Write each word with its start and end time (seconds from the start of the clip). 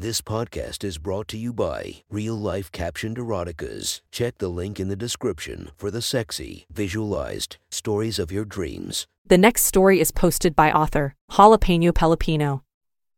This 0.00 0.22
podcast 0.22 0.82
is 0.82 0.96
brought 0.96 1.28
to 1.28 1.36
you 1.36 1.52
by 1.52 1.96
Real 2.08 2.34
Life 2.34 2.72
Captioned 2.72 3.18
Eroticas. 3.18 4.00
Check 4.10 4.38
the 4.38 4.48
link 4.48 4.80
in 4.80 4.88
the 4.88 4.96
description 4.96 5.72
for 5.76 5.90
the 5.90 6.00
sexy, 6.00 6.64
visualized 6.72 7.58
stories 7.70 8.18
of 8.18 8.32
your 8.32 8.46
dreams. 8.46 9.06
The 9.26 9.36
next 9.36 9.66
story 9.66 10.00
is 10.00 10.10
posted 10.10 10.56
by 10.56 10.72
author 10.72 11.16
Jalapeno 11.32 11.92
Pelopino. 11.92 12.62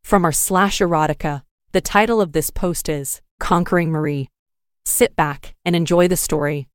From 0.02 0.24
our 0.24 0.32
slash 0.32 0.80
erotica, 0.80 1.42
the 1.70 1.80
title 1.80 2.20
of 2.20 2.32
this 2.32 2.50
post 2.50 2.88
is 2.88 3.20
Conquering 3.38 3.92
Marie. 3.92 4.28
Sit 4.84 5.14
back 5.14 5.54
and 5.64 5.76
enjoy 5.76 6.08
the 6.08 6.16
story. 6.16 6.66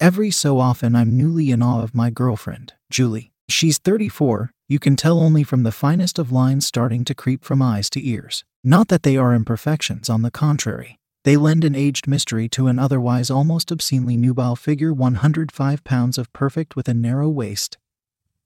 Every 0.00 0.30
so 0.30 0.58
often, 0.58 0.96
I'm 0.96 1.18
newly 1.18 1.50
in 1.50 1.60
awe 1.60 1.82
of 1.82 1.94
my 1.94 2.08
girlfriend, 2.08 2.72
Julie. 2.88 3.30
She's 3.50 3.76
34, 3.76 4.52
you 4.68 4.78
can 4.78 4.96
tell 4.96 5.20
only 5.20 5.44
from 5.44 5.62
the 5.62 5.72
finest 5.72 6.18
of 6.18 6.32
lines 6.32 6.66
starting 6.66 7.04
to 7.04 7.14
creep 7.14 7.44
from 7.44 7.62
eyes 7.62 7.88
to 7.90 8.06
ears. 8.06 8.44
Not 8.64 8.88
that 8.88 9.04
they 9.04 9.16
are 9.16 9.34
imperfections, 9.34 10.10
on 10.10 10.22
the 10.22 10.30
contrary. 10.30 10.98
They 11.22 11.36
lend 11.36 11.64
an 11.64 11.74
aged 11.74 12.06
mystery 12.06 12.48
to 12.50 12.66
an 12.66 12.78
otherwise 12.78 13.30
almost 13.30 13.70
obscenely 13.70 14.16
nubile 14.16 14.56
figure 14.56 14.92
105 14.92 15.84
pounds 15.84 16.18
of 16.18 16.32
perfect 16.32 16.76
with 16.76 16.88
a 16.88 16.94
narrow 16.94 17.28
waist, 17.28 17.78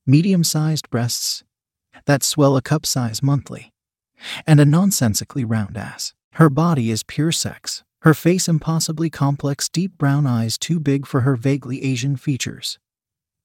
medium 0.06 0.44
sized 0.44 0.88
breasts 0.90 1.44
that 2.06 2.22
swell 2.22 2.56
a 2.56 2.62
cup 2.62 2.86
size 2.86 3.22
monthly, 3.22 3.72
and 4.46 4.60
a 4.60 4.64
nonsensically 4.64 5.44
round 5.44 5.76
ass. 5.76 6.14
Her 6.34 6.48
body 6.48 6.90
is 6.90 7.02
pure 7.02 7.32
sex, 7.32 7.82
her 8.02 8.14
face 8.14 8.48
impossibly 8.48 9.10
complex, 9.10 9.68
deep 9.68 9.98
brown 9.98 10.26
eyes 10.26 10.56
too 10.56 10.80
big 10.80 11.06
for 11.06 11.20
her 11.20 11.36
vaguely 11.36 11.82
Asian 11.82 12.16
features, 12.16 12.78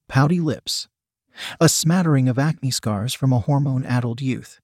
pouty 0.07 0.39
lips, 0.39 0.87
a 1.59 1.69
smattering 1.69 2.27
of 2.27 2.39
acne 2.39 2.71
scars 2.71 3.13
from 3.13 3.33
a 3.33 3.39
hormone 3.39 3.85
addled 3.85 4.21
youth, 4.21 4.59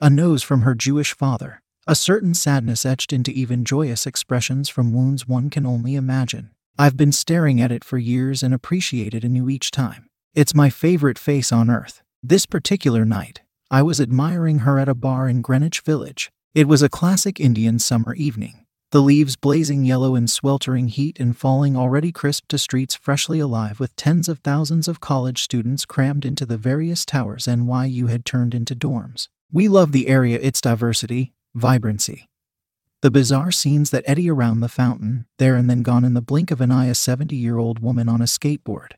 a 0.00 0.10
nose 0.10 0.42
from 0.42 0.62
her 0.62 0.74
Jewish 0.74 1.14
father, 1.14 1.62
a 1.86 1.94
certain 1.94 2.34
sadness 2.34 2.84
etched 2.84 3.12
into 3.12 3.30
even 3.30 3.64
joyous 3.64 4.06
expressions 4.06 4.68
from 4.68 4.92
wounds 4.92 5.26
one 5.26 5.48
can 5.50 5.64
only 5.64 5.94
imagine. 5.94 6.50
I've 6.78 6.96
been 6.96 7.12
staring 7.12 7.60
at 7.60 7.72
it 7.72 7.84
for 7.84 7.96
years 7.96 8.42
and 8.42 8.52
appreciate 8.52 9.14
it 9.14 9.24
anew 9.24 9.48
each 9.48 9.70
time. 9.70 10.08
It's 10.34 10.54
my 10.54 10.68
favorite 10.68 11.18
face 11.18 11.50
on 11.50 11.70
earth. 11.70 12.02
This 12.22 12.44
particular 12.44 13.04
night, 13.04 13.40
I 13.70 13.82
was 13.82 14.00
admiring 14.00 14.60
her 14.60 14.78
at 14.78 14.88
a 14.88 14.94
bar 14.94 15.28
in 15.28 15.40
Greenwich 15.40 15.80
Village. 15.80 16.30
It 16.54 16.68
was 16.68 16.82
a 16.82 16.88
classic 16.88 17.40
Indian 17.40 17.78
summer 17.78 18.14
evening 18.14 18.65
the 18.92 19.02
leaves 19.02 19.34
blazing 19.34 19.84
yellow 19.84 20.14
in 20.14 20.28
sweltering 20.28 20.86
heat 20.86 21.18
and 21.18 21.36
falling 21.36 21.76
already 21.76 22.12
crisp 22.12 22.46
to 22.48 22.56
streets 22.56 22.94
freshly 22.94 23.40
alive 23.40 23.80
with 23.80 23.96
tens 23.96 24.28
of 24.28 24.38
thousands 24.38 24.86
of 24.86 25.00
college 25.00 25.42
students 25.42 25.84
crammed 25.84 26.24
into 26.24 26.46
the 26.46 26.56
various 26.56 27.04
towers 27.04 27.46
NYU 27.46 28.08
had 28.08 28.24
turned 28.24 28.54
into 28.54 28.76
dorms. 28.76 29.28
We 29.52 29.66
love 29.66 29.90
the 29.90 30.06
area, 30.06 30.38
its 30.40 30.60
diversity, 30.60 31.32
vibrancy. 31.52 32.28
The 33.02 33.10
bizarre 33.10 33.50
scenes 33.50 33.90
that 33.90 34.04
eddy 34.06 34.30
around 34.30 34.60
the 34.60 34.68
fountain, 34.68 35.26
there 35.38 35.56
and 35.56 35.68
then 35.68 35.82
gone 35.82 36.04
in 36.04 36.14
the 36.14 36.22
blink 36.22 36.52
of 36.52 36.60
an 36.60 36.70
eye, 36.70 36.86
a 36.86 36.94
70 36.94 37.34
year 37.34 37.58
old 37.58 37.80
woman 37.80 38.08
on 38.08 38.20
a 38.20 38.24
skateboard. 38.24 38.92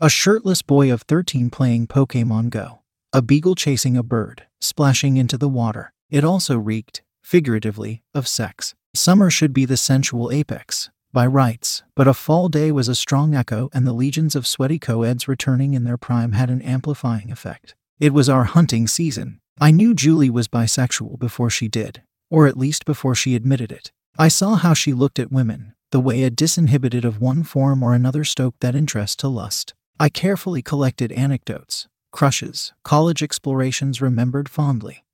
A 0.00 0.10
shirtless 0.10 0.60
boy 0.60 0.92
of 0.92 1.02
13 1.02 1.48
playing 1.48 1.86
Pokemon 1.86 2.50
Go. 2.50 2.80
A 3.12 3.22
beagle 3.22 3.54
chasing 3.54 3.96
a 3.96 4.02
bird, 4.02 4.44
splashing 4.60 5.16
into 5.16 5.38
the 5.38 5.48
water. 5.48 5.92
It 6.10 6.24
also 6.24 6.58
reeked, 6.58 7.02
figuratively, 7.22 8.02
of 8.14 8.28
sex. 8.28 8.74
Summer 8.96 9.28
should 9.28 9.52
be 9.52 9.64
the 9.64 9.76
sensual 9.76 10.30
apex, 10.30 10.88
by 11.12 11.26
rights, 11.26 11.82
but 11.96 12.06
a 12.06 12.14
fall 12.14 12.48
day 12.48 12.70
was 12.70 12.86
a 12.86 12.94
strong 12.94 13.34
echo, 13.34 13.68
and 13.74 13.84
the 13.84 13.92
legions 13.92 14.36
of 14.36 14.46
sweaty 14.46 14.78
co-eds 14.78 15.26
returning 15.26 15.74
in 15.74 15.82
their 15.82 15.96
prime 15.96 16.30
had 16.30 16.48
an 16.48 16.62
amplifying 16.62 17.32
effect. 17.32 17.74
It 17.98 18.12
was 18.12 18.28
our 18.28 18.44
hunting 18.44 18.86
season. 18.86 19.40
I 19.60 19.72
knew 19.72 19.94
Julie 19.94 20.30
was 20.30 20.46
bisexual 20.46 21.18
before 21.18 21.50
she 21.50 21.66
did, 21.66 22.02
or 22.30 22.46
at 22.46 22.56
least 22.56 22.84
before 22.84 23.16
she 23.16 23.34
admitted 23.34 23.72
it. 23.72 23.90
I 24.16 24.28
saw 24.28 24.54
how 24.54 24.74
she 24.74 24.92
looked 24.92 25.18
at 25.18 25.32
women, 25.32 25.74
the 25.90 25.98
way 25.98 26.22
a 26.22 26.30
disinhibited 26.30 27.04
of 27.04 27.20
one 27.20 27.42
form 27.42 27.82
or 27.82 27.94
another 27.94 28.22
stoked 28.22 28.60
that 28.60 28.76
interest 28.76 29.18
to 29.20 29.28
lust. 29.28 29.74
I 29.98 30.08
carefully 30.08 30.62
collected 30.62 31.10
anecdotes, 31.10 31.88
crushes, 32.12 32.72
college 32.84 33.24
explorations 33.24 34.00
remembered 34.00 34.48
fondly, 34.48 35.04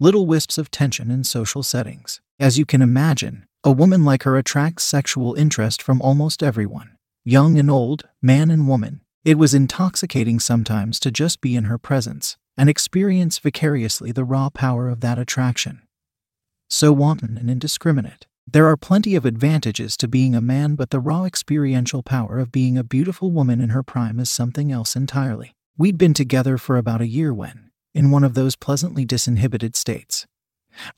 little 0.00 0.26
wisps 0.26 0.56
of 0.56 0.70
tension 0.70 1.10
in 1.10 1.24
social 1.24 1.62
settings. 1.62 2.22
As 2.42 2.58
you 2.58 2.66
can 2.66 2.82
imagine, 2.82 3.46
a 3.62 3.70
woman 3.70 4.04
like 4.04 4.24
her 4.24 4.36
attracts 4.36 4.82
sexual 4.82 5.34
interest 5.34 5.80
from 5.80 6.02
almost 6.02 6.42
everyone 6.42 6.96
young 7.24 7.56
and 7.56 7.70
old, 7.70 8.08
man 8.20 8.50
and 8.50 8.66
woman. 8.66 9.00
It 9.24 9.38
was 9.38 9.54
intoxicating 9.54 10.40
sometimes 10.40 10.98
to 10.98 11.12
just 11.12 11.40
be 11.40 11.54
in 11.54 11.66
her 11.66 11.78
presence 11.78 12.36
and 12.56 12.68
experience 12.68 13.38
vicariously 13.38 14.10
the 14.10 14.24
raw 14.24 14.50
power 14.50 14.88
of 14.88 15.02
that 15.02 15.20
attraction. 15.20 15.82
So 16.68 16.92
wanton 16.92 17.38
and 17.38 17.48
indiscriminate. 17.48 18.26
There 18.44 18.66
are 18.66 18.76
plenty 18.76 19.14
of 19.14 19.24
advantages 19.24 19.96
to 19.98 20.08
being 20.08 20.34
a 20.34 20.40
man, 20.40 20.74
but 20.74 20.90
the 20.90 20.98
raw 20.98 21.22
experiential 21.22 22.02
power 22.02 22.40
of 22.40 22.50
being 22.50 22.76
a 22.76 22.82
beautiful 22.82 23.30
woman 23.30 23.60
in 23.60 23.68
her 23.68 23.84
prime 23.84 24.18
is 24.18 24.28
something 24.28 24.72
else 24.72 24.96
entirely. 24.96 25.52
We'd 25.78 25.96
been 25.96 26.12
together 26.12 26.58
for 26.58 26.76
about 26.76 27.02
a 27.02 27.06
year 27.06 27.32
when, 27.32 27.70
in 27.94 28.10
one 28.10 28.24
of 28.24 28.34
those 28.34 28.56
pleasantly 28.56 29.06
disinhibited 29.06 29.76
states, 29.76 30.26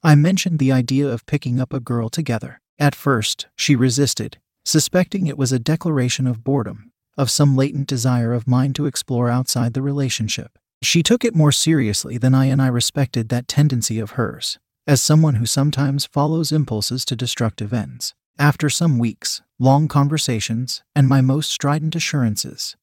I 0.02 0.14
mentioned 0.14 0.58
the 0.58 0.72
idea 0.72 1.08
of 1.08 1.26
picking 1.26 1.60
up 1.60 1.72
a 1.72 1.80
girl 1.80 2.08
together. 2.08 2.60
At 2.78 2.94
first, 2.94 3.46
she 3.56 3.76
resisted, 3.76 4.38
suspecting 4.64 5.26
it 5.26 5.38
was 5.38 5.52
a 5.52 5.58
declaration 5.58 6.26
of 6.26 6.44
boredom, 6.44 6.92
of 7.16 7.30
some 7.30 7.56
latent 7.56 7.86
desire 7.86 8.32
of 8.32 8.48
mine 8.48 8.72
to 8.74 8.86
explore 8.86 9.28
outside 9.28 9.74
the 9.74 9.82
relationship. 9.82 10.58
She 10.82 11.02
took 11.02 11.24
it 11.24 11.34
more 11.34 11.52
seriously 11.52 12.18
than 12.18 12.34
I, 12.34 12.46
and 12.46 12.60
I 12.60 12.66
respected 12.66 13.28
that 13.28 13.48
tendency 13.48 13.98
of 13.98 14.12
hers, 14.12 14.58
as 14.86 15.00
someone 15.00 15.36
who 15.36 15.46
sometimes 15.46 16.06
follows 16.06 16.52
impulses 16.52 17.04
to 17.06 17.16
destructive 17.16 17.72
ends. 17.72 18.14
After 18.38 18.68
some 18.68 18.98
weeks, 18.98 19.42
long 19.58 19.86
conversations, 19.86 20.82
and 20.94 21.08
my 21.08 21.20
most 21.20 21.50
strident 21.50 21.94
assurances, 21.94 22.76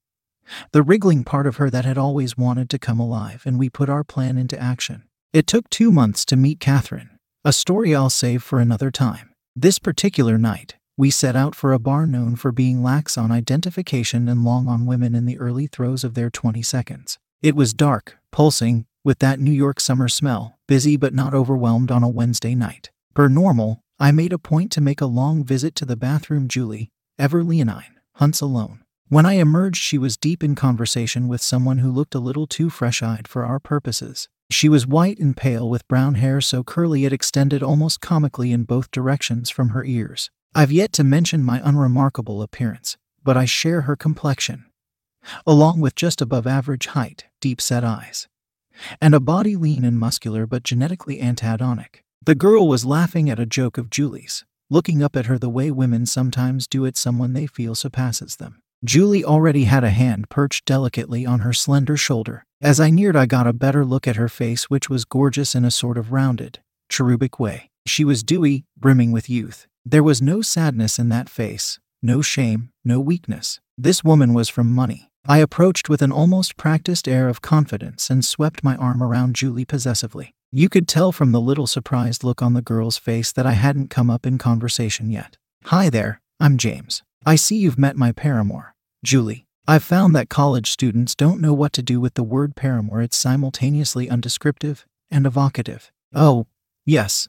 the 0.72 0.82
wriggling 0.82 1.24
part 1.24 1.46
of 1.46 1.58
her 1.58 1.70
that 1.70 1.86
had 1.86 1.98
always 1.98 2.38
wanted 2.38 2.70
to 2.70 2.80
come 2.80 3.00
alive, 3.00 3.44
and 3.46 3.60
we 3.60 3.70
put 3.70 3.90
our 3.90 4.04
plan 4.04 4.38
into 4.38 4.60
action. 4.60 5.04
It 5.34 5.48
took 5.48 5.70
two 5.70 5.94
months 5.94 6.26
to 6.26 6.36
meet 6.36 6.60
Catherine, 6.60 7.12
a 7.46 7.54
story 7.54 7.96
I'll 7.96 8.10
save 8.10 8.44
for 8.44 8.60
another 8.60 8.92
time. 8.92 9.30
This 9.56 9.80
particular 9.80 10.38
night, 10.38 10.76
we 10.98 11.10
set 11.10 11.38
out 11.38 11.56
for 11.56 11.72
a 11.72 11.80
bar 11.80 12.06
known 12.06 12.36
for 12.36 12.52
being 12.52 12.84
lax 12.84 13.18
on 13.18 13.32
identification 13.32 14.28
and 14.28 14.44
long 14.44 14.68
on 14.68 14.86
women 14.86 15.16
in 15.16 15.26
the 15.26 15.40
early 15.40 15.68
throes 15.68 16.04
of 16.04 16.16
their 16.16 16.30
20 16.30 16.62
seconds. 16.64 17.18
It 17.42 17.56
was 17.56 17.74
dark, 17.74 18.18
pulsing, 18.34 18.86
with 19.06 19.20
that 19.20 19.40
New 19.40 19.54
York 19.54 19.80
summer 19.80 20.10
smell, 20.10 20.60
busy 20.68 20.98
but 20.98 21.14
not 21.14 21.34
overwhelmed 21.34 21.92
on 21.92 22.04
a 22.04 22.10
Wednesday 22.10 22.54
night. 22.54 22.92
Per 23.14 23.30
normal, 23.30 23.80
I 24.00 24.12
made 24.12 24.34
a 24.34 24.38
point 24.38 24.70
to 24.74 24.82
make 24.82 25.00
a 25.00 25.06
long 25.06 25.46
visit 25.46 25.76
to 25.76 25.86
the 25.86 25.96
bathroom. 25.96 26.50
Julie, 26.50 26.90
ever 27.18 27.42
leonine, 27.42 28.02
hunts 28.16 28.42
alone. 28.42 28.84
When 29.08 29.26
I 29.26 29.34
emerged, 29.36 29.82
she 29.82 29.98
was 29.98 30.18
deep 30.18 30.44
in 30.44 30.56
conversation 30.56 31.30
with 31.30 31.42
someone 31.42 31.78
who 31.78 31.90
looked 31.90 32.16
a 32.16 32.20
little 32.20 32.48
too 32.48 32.70
fresh 32.70 33.02
eyed 33.02 33.30
for 33.30 33.46
our 33.46 33.62
purposes. 33.62 34.28
She 34.52 34.68
was 34.68 34.86
white 34.86 35.18
and 35.18 35.36
pale 35.36 35.70
with 35.70 35.88
brown 35.88 36.16
hair 36.16 36.42
so 36.42 36.62
curly 36.62 37.06
it 37.06 37.14
extended 37.14 37.64
almost 37.64 38.02
comically 38.02 38.52
in 38.52 38.66
both 38.66 38.92
directions 38.92 39.50
from 39.50 39.70
her 39.70 39.86
ears. 39.86 40.30
I've 40.54 40.74
yet 40.74 40.92
to 40.94 41.06
mention 41.06 41.42
my 41.42 41.62
unremarkable 41.64 42.42
appearance, 42.42 42.98
but 43.24 43.38
I 43.38 43.46
share 43.46 43.82
her 43.82 43.96
complexion, 43.96 44.66
along 45.48 45.80
with 45.80 45.96
just 45.96 46.22
above 46.22 46.46
average 46.46 46.88
height, 46.88 47.28
deep 47.40 47.62
set 47.62 47.86
eyes, 47.86 48.28
and 49.00 49.16
a 49.16 49.22
body 49.22 49.56
lean 49.56 49.86
and 49.86 49.98
muscular 49.98 50.46
but 50.46 50.64
genetically 50.64 51.22
antagonic. 51.22 52.04
The 52.22 52.36
girl 52.36 52.68
was 52.68 52.84
laughing 52.84 53.30
at 53.30 53.40
a 53.40 53.46
joke 53.46 53.78
of 53.78 53.90
Julie's, 53.90 54.44
looking 54.70 55.02
up 55.02 55.16
at 55.16 55.28
her 55.28 55.40
the 55.40 55.50
way 55.50 55.72
women 55.72 56.06
sometimes 56.06 56.68
do 56.68 56.86
at 56.86 56.98
someone 56.98 57.32
they 57.32 57.48
feel 57.48 57.74
surpasses 57.74 58.36
them. 58.36 58.61
Julie 58.84 59.24
already 59.24 59.66
had 59.66 59.84
a 59.84 59.92
hand 59.92 60.28
perched 60.30 60.66
delicately 60.66 61.24
on 61.24 61.42
her 61.42 61.54
slender 61.54 61.96
shoulder. 61.96 62.46
As 62.60 62.80
I 62.80 62.90
neared, 62.90 63.16
I 63.16 63.28
got 63.28 63.46
a 63.46 63.54
better 63.54 63.86
look 63.86 64.08
at 64.08 64.16
her 64.16 64.28
face, 64.28 64.72
which 64.72 64.90
was 64.90 65.06
gorgeous 65.06 65.54
in 65.54 65.64
a 65.64 65.70
sort 65.70 66.00
of 66.00 66.12
rounded, 66.12 66.60
cherubic 66.90 67.40
way. 67.40 67.70
She 67.86 68.04
was 68.04 68.24
dewy, 68.24 68.66
brimming 68.76 69.12
with 69.12 69.30
youth. 69.30 69.68
There 69.86 70.02
was 70.02 70.22
no 70.22 70.42
sadness 70.42 70.98
in 70.98 71.10
that 71.10 71.30
face, 71.30 71.80
no 72.02 72.24
shame, 72.24 72.72
no 72.84 73.00
weakness. 73.00 73.60
This 73.78 74.04
woman 74.04 74.34
was 74.34 74.50
from 74.50 74.72
money. 74.72 75.10
I 75.28 75.38
approached 75.38 75.88
with 75.88 76.02
an 76.02 76.12
almost 76.12 76.58
practiced 76.58 77.08
air 77.08 77.30
of 77.30 77.42
confidence 77.44 78.10
and 78.10 78.26
swept 78.26 78.64
my 78.64 78.76
arm 78.78 79.04
around 79.04 79.36
Julie 79.36 79.66
possessively. 79.66 80.34
You 80.52 80.70
could 80.70 80.88
tell 80.88 81.12
from 81.12 81.32
the 81.32 81.42
little 81.42 81.68
surprised 81.68 82.24
look 82.24 82.42
on 82.42 82.56
the 82.56 82.64
girl's 82.64 82.98
face 82.98 83.32
that 83.34 83.46
I 83.46 83.54
hadn't 83.54 83.92
come 83.92 84.10
up 84.10 84.26
in 84.26 84.40
conversation 84.40 85.12
yet. 85.12 85.38
Hi 85.66 85.92
there, 85.92 86.20
I'm 86.40 86.58
James. 86.58 87.04
I 87.24 87.36
see 87.36 87.58
you've 87.58 87.78
met 87.78 87.96
my 87.96 88.12
paramour, 88.12 88.71
Julie. 89.04 89.48
I've 89.68 89.84
found 89.84 90.16
that 90.16 90.30
college 90.30 90.70
students 90.70 91.16
don't 91.16 91.42
know 91.42 91.54
what 91.54 91.74
to 91.74 91.82
do 91.82 92.00
with 92.00 92.14
the 92.14 92.24
word 92.24 92.56
paramour. 92.56 93.02
It's 93.02 93.18
simultaneously 93.18 94.08
undescriptive 94.08 94.86
and 95.10 95.26
evocative. 95.26 95.92
Oh, 96.14 96.46
yes. 96.86 97.28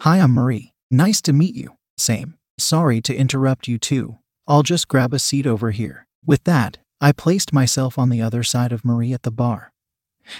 Hi, 0.00 0.18
I'm 0.18 0.32
Marie. 0.32 0.74
Nice 0.90 1.22
to 1.22 1.32
meet 1.32 1.54
you. 1.54 1.76
Same. 1.96 2.34
Sorry 2.58 3.00
to 3.02 3.14
interrupt 3.14 3.68
you 3.68 3.78
too. 3.78 4.18
I'll 4.46 4.62
just 4.62 4.88
grab 4.88 5.14
a 5.14 5.18
seat 5.18 5.46
over 5.46 5.70
here. 5.70 6.06
With 6.26 6.44
that, 6.44 6.78
I 7.00 7.12
placed 7.12 7.54
myself 7.54 7.98
on 7.98 8.10
the 8.10 8.20
other 8.20 8.42
side 8.42 8.72
of 8.72 8.84
Marie 8.84 9.14
at 9.14 9.22
the 9.22 9.30
bar, 9.30 9.72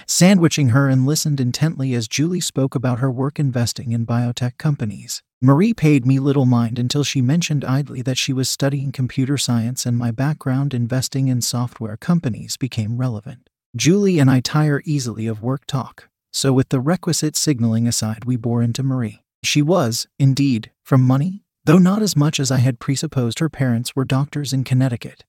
sandwiching 0.05 0.69
her 0.69 0.87
and 0.87 1.05
listened 1.05 1.39
intently 1.39 1.95
as 1.95 2.07
Julie 2.07 2.39
spoke 2.39 2.75
about 2.75 2.99
her 2.99 3.09
work 3.09 3.39
investing 3.39 3.91
in 3.91 4.05
biotech 4.05 4.57
companies. 4.57 5.23
Marie 5.45 5.73
paid 5.73 6.05
me 6.05 6.19
little 6.19 6.45
mind 6.45 6.79
until 6.79 7.03
she 7.03 7.21
mentioned 7.21 7.65
idly 7.65 8.01
that 8.01 8.17
she 8.17 8.31
was 8.31 8.47
studying 8.47 8.93
computer 8.93 9.37
science 9.37 9.85
and 9.85 9.97
my 9.97 10.09
background 10.09 10.73
investing 10.73 11.27
in 11.27 11.41
software 11.41 11.97
companies 11.97 12.55
became 12.55 12.97
relevant. 12.97 13.49
Julie 13.75 14.19
and 14.19 14.31
I 14.31 14.39
tire 14.39 14.81
easily 14.85 15.27
of 15.27 15.43
work 15.43 15.65
talk, 15.65 16.07
so 16.31 16.53
with 16.53 16.69
the 16.69 16.79
requisite 16.79 17.35
signaling 17.35 17.89
aside, 17.89 18.23
we 18.23 18.37
bore 18.37 18.63
into 18.63 18.83
Marie. 18.83 19.21
She 19.43 19.61
was, 19.61 20.07
indeed, 20.17 20.71
from 20.81 21.01
money, 21.01 21.43
though 21.65 21.77
not 21.77 22.01
as 22.01 22.15
much 22.15 22.39
as 22.39 22.49
I 22.49 22.59
had 22.59 22.79
presupposed 22.79 23.39
her 23.39 23.49
parents 23.49 23.97
were 23.97 24.05
doctors 24.05 24.53
in 24.53 24.63
Connecticut. 24.63 25.25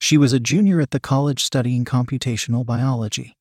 She 0.00 0.16
was 0.16 0.32
a 0.32 0.40
junior 0.40 0.80
at 0.80 0.90
the 0.90 1.00
college 1.00 1.44
studying 1.44 1.84
computational 1.84 2.64
biology. 2.64 3.34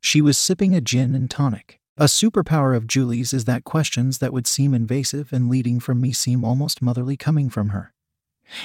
She 0.00 0.22
was 0.22 0.38
sipping 0.38 0.74
a 0.74 0.80
gin 0.80 1.14
and 1.14 1.30
tonic. 1.30 1.78
A 1.98 2.04
superpower 2.04 2.76
of 2.76 2.86
Julie's 2.86 3.32
is 3.32 3.46
that 3.46 3.64
questions 3.64 4.18
that 4.18 4.30
would 4.30 4.46
seem 4.46 4.74
invasive 4.74 5.32
and 5.32 5.48
leading 5.48 5.80
from 5.80 5.98
me 5.98 6.12
seem 6.12 6.44
almost 6.44 6.82
motherly 6.82 7.16
coming 7.16 7.48
from 7.48 7.70
her. 7.70 7.94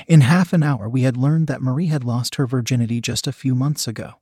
In 0.05 0.19
half 0.19 0.51
an 0.51 0.63
hour, 0.63 0.89
we 0.89 1.03
had 1.03 1.15
learned 1.15 1.47
that 1.47 1.61
Marie 1.61 1.87
had 1.87 2.03
lost 2.03 2.35
her 2.35 2.45
virginity 2.45 2.99
just 2.99 3.27
a 3.27 3.31
few 3.31 3.55
months 3.55 3.87
ago. 3.87 4.15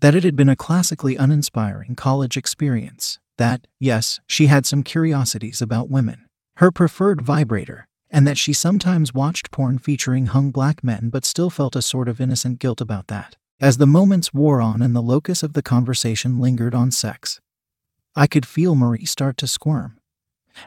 That 0.00 0.14
it 0.14 0.24
had 0.24 0.34
been 0.34 0.48
a 0.48 0.56
classically 0.56 1.14
uninspiring 1.14 1.94
college 1.94 2.38
experience. 2.38 3.18
That, 3.36 3.66
yes, 3.78 4.18
she 4.26 4.46
had 4.46 4.64
some 4.64 4.82
curiosities 4.82 5.60
about 5.60 5.90
women. 5.90 6.24
Her 6.56 6.70
preferred 6.70 7.20
vibrator, 7.20 7.86
and 8.10 8.26
that 8.26 8.38
she 8.38 8.54
sometimes 8.54 9.12
watched 9.12 9.50
porn 9.50 9.78
featuring 9.78 10.26
hung 10.26 10.50
black 10.50 10.82
men 10.82 11.10
but 11.10 11.26
still 11.26 11.50
felt 11.50 11.76
a 11.76 11.82
sort 11.82 12.08
of 12.08 12.18
innocent 12.18 12.60
guilt 12.60 12.80
about 12.80 13.08
that. 13.08 13.36
As 13.60 13.76
the 13.76 13.86
moments 13.86 14.32
wore 14.32 14.62
on 14.62 14.80
and 14.80 14.96
the 14.96 15.02
locus 15.02 15.42
of 15.42 15.52
the 15.52 15.62
conversation 15.62 16.40
lingered 16.40 16.74
on 16.74 16.90
sex, 16.90 17.42
I 18.14 18.26
could 18.26 18.44
feel 18.46 18.74
Marie 18.74 19.06
start 19.06 19.36
to 19.38 19.46
squirm. 19.46 19.98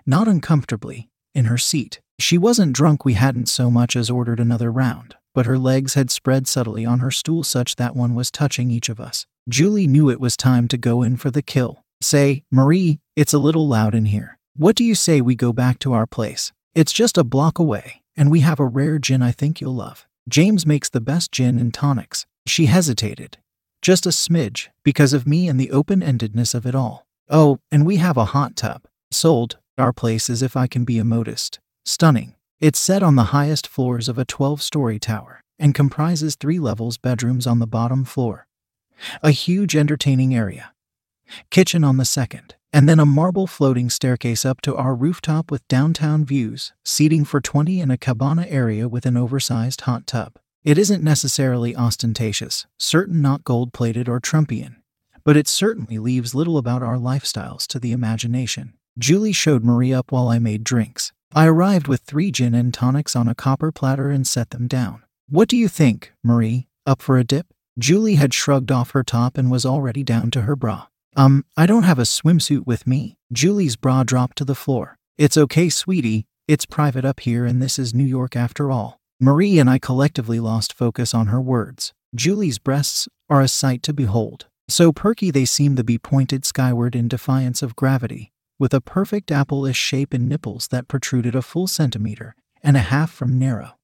Not 0.05 0.27
uncomfortably, 0.27 1.09
in 1.35 1.45
her 1.45 1.57
seat. 1.57 2.01
She 2.17 2.37
wasn't 2.37 2.73
drunk, 2.73 3.05
we 3.05 3.13
hadn't 3.13 3.49
so 3.49 3.69
much 3.69 3.95
as 3.95 4.09
ordered 4.09 4.39
another 4.39 4.71
round, 4.71 5.15
but 5.33 5.45
her 5.45 5.59
legs 5.59 5.93
had 5.93 6.09
spread 6.09 6.47
subtly 6.47 6.85
on 6.85 6.99
her 6.99 7.11
stool 7.11 7.43
such 7.43 7.75
that 7.75 7.95
one 7.95 8.15
was 8.15 8.31
touching 8.31 8.71
each 8.71 8.89
of 8.89 8.99
us. 8.99 9.27
Julie 9.47 9.85
knew 9.85 10.09
it 10.09 10.19
was 10.19 10.35
time 10.35 10.67
to 10.69 10.77
go 10.77 11.03
in 11.03 11.17
for 11.17 11.29
the 11.29 11.43
kill. 11.43 11.83
Say, 12.01 12.43
Marie, 12.51 12.99
it's 13.15 13.33
a 13.33 13.39
little 13.39 13.67
loud 13.67 13.93
in 13.93 14.05
here. 14.05 14.39
What 14.55 14.75
do 14.75 14.83
you 14.83 14.95
say 14.95 15.21
we 15.21 15.35
go 15.35 15.53
back 15.53 15.77
to 15.79 15.93
our 15.93 16.07
place? 16.07 16.51
It's 16.73 16.93
just 16.93 17.17
a 17.17 17.23
block 17.23 17.59
away, 17.59 18.01
and 18.17 18.31
we 18.31 18.39
have 18.39 18.59
a 18.59 18.65
rare 18.65 18.97
gin 18.97 19.21
I 19.21 19.31
think 19.31 19.61
you'll 19.61 19.75
love. 19.75 20.07
James 20.27 20.65
makes 20.65 20.89
the 20.89 21.01
best 21.01 21.31
gin 21.31 21.59
and 21.59 21.73
tonics. 21.73 22.25
She 22.47 22.65
hesitated. 22.65 23.37
Just 23.81 24.05
a 24.07 24.09
smidge, 24.09 24.69
because 24.83 25.13
of 25.13 25.27
me 25.27 25.47
and 25.47 25.59
the 25.59 25.71
open 25.71 26.01
endedness 26.01 26.55
of 26.55 26.65
it 26.65 26.73
all. 26.73 27.04
Oh, 27.29 27.59
and 27.71 27.85
we 27.85 27.97
have 27.97 28.17
a 28.17 28.25
hot 28.25 28.55
tub. 28.55 28.83
Sold, 29.11 29.57
our 29.77 29.91
place 29.91 30.29
as 30.29 30.41
if 30.41 30.55
I 30.55 30.67
can 30.67 30.85
be 30.85 30.99
a 30.99 31.03
modist. 31.03 31.59
Stunning. 31.83 32.35
It's 32.59 32.79
set 32.79 33.03
on 33.03 33.15
the 33.15 33.25
highest 33.25 33.67
floors 33.67 34.07
of 34.07 34.17
a 34.17 34.25
12 34.25 34.61
story 34.61 34.99
tower 34.99 35.41
and 35.59 35.73
comprises 35.75 36.35
three 36.35 36.59
levels 36.59 36.97
bedrooms 36.97 37.47
on 37.47 37.59
the 37.59 37.67
bottom 37.67 38.05
floor, 38.05 38.47
a 39.21 39.31
huge 39.31 39.75
entertaining 39.75 40.35
area, 40.35 40.73
kitchen 41.49 41.83
on 41.83 41.97
the 41.97 42.05
second, 42.05 42.55
and 42.71 42.87
then 42.87 42.99
a 42.99 43.05
marble 43.05 43.47
floating 43.47 43.89
staircase 43.89 44.45
up 44.45 44.61
to 44.61 44.75
our 44.75 44.95
rooftop 44.95 45.51
with 45.51 45.67
downtown 45.67 46.25
views, 46.25 46.73
seating 46.83 47.25
for 47.25 47.41
20 47.41 47.79
in 47.79 47.91
a 47.91 47.97
cabana 47.97 48.45
area 48.49 48.87
with 48.87 49.05
an 49.05 49.17
oversized 49.17 49.81
hot 49.81 50.05
tub. 50.07 50.33
It 50.63 50.77
isn't 50.77 51.03
necessarily 51.03 51.75
ostentatious, 51.75 52.65
certain 52.79 53.21
not 53.21 53.43
gold 53.43 53.71
plated 53.71 54.09
or 54.09 54.19
Trumpian, 54.19 54.77
but 55.25 55.35
it 55.35 55.47
certainly 55.47 55.97
leaves 55.97 56.35
little 56.35 56.57
about 56.57 56.83
our 56.83 56.97
lifestyles 56.97 57.65
to 57.67 57.79
the 57.79 57.91
imagination. 57.91 58.73
Julie 58.97 59.33
showed 59.33 59.65
Marie 59.65 59.91
up 59.91 60.11
while 60.11 60.29
I 60.29 60.39
made 60.39 60.63
drinks. 60.63 61.11
I 61.33 61.47
arrived 61.47 61.87
with 61.89 62.01
three 62.01 62.31
gin 62.31 62.55
and 62.55 62.73
tonics 62.73 63.15
on 63.15 63.27
a 63.27 63.35
copper 63.35 63.71
platter 63.71 64.09
and 64.09 64.25
set 64.25 64.51
them 64.51 64.67
down. 64.67 65.03
What 65.27 65.49
do 65.49 65.57
you 65.57 65.67
think, 65.67 66.13
Marie? 66.23 66.67
Up 66.85 67.01
for 67.01 67.17
a 67.17 67.25
dip? 67.25 67.47
Julie 67.77 68.15
had 68.15 68.33
shrugged 68.33 68.71
off 68.71 68.91
her 68.91 69.03
top 69.03 69.37
and 69.37 69.51
was 69.51 69.65
already 69.65 70.03
down 70.03 70.31
to 70.31 70.43
her 70.43 70.55
bra. 70.55 70.87
Um, 71.17 71.43
I 71.57 71.65
don't 71.65 71.83
have 71.83 71.99
a 71.99 72.03
swimsuit 72.03 72.65
with 72.65 72.87
me. 72.87 73.17
Julie's 73.33 73.75
bra 73.75 74.03
dropped 74.03 74.37
to 74.37 74.45
the 74.45 74.55
floor. 74.55 74.97
It's 75.17 75.37
okay, 75.37 75.67
sweetie. 75.69 76.25
It's 76.47 76.65
private 76.65 77.03
up 77.03 77.21
here 77.21 77.45
and 77.45 77.61
this 77.61 77.79
is 77.79 77.93
New 77.93 78.05
York 78.05 78.35
after 78.35 78.71
all. 78.71 79.01
Marie 79.19 79.59
and 79.59 79.69
I 79.69 79.79
collectively 79.79 80.39
lost 80.39 80.73
focus 80.73 81.13
on 81.13 81.27
her 81.27 81.41
words. 81.41 81.93
Julie's 82.13 82.59
breasts 82.59 83.09
are 83.29 83.41
a 83.41 83.47
sight 83.47 83.81
to 83.83 83.93
behold. 83.93 84.45
So 84.67 84.91
perky 84.91 85.31
they 85.31 85.45
seem 85.45 85.75
to 85.75 85.83
be 85.83 85.97
pointed 85.97 86.45
skyward 86.45 86.95
in 86.95 87.07
defiance 87.07 87.61
of 87.61 87.75
gravity, 87.75 88.31
with 88.57 88.73
a 88.73 88.81
perfect 88.81 89.31
apple 89.31 89.65
ish 89.65 89.77
shape 89.77 90.13
and 90.13 90.27
nipples 90.27 90.67
that 90.69 90.87
protruded 90.87 91.35
a 91.35 91.41
full 91.41 91.67
centimeter 91.67 92.35
and 92.63 92.75
a 92.75 92.81
half 92.81 93.11
from 93.11 93.37
narrow. 93.37 93.77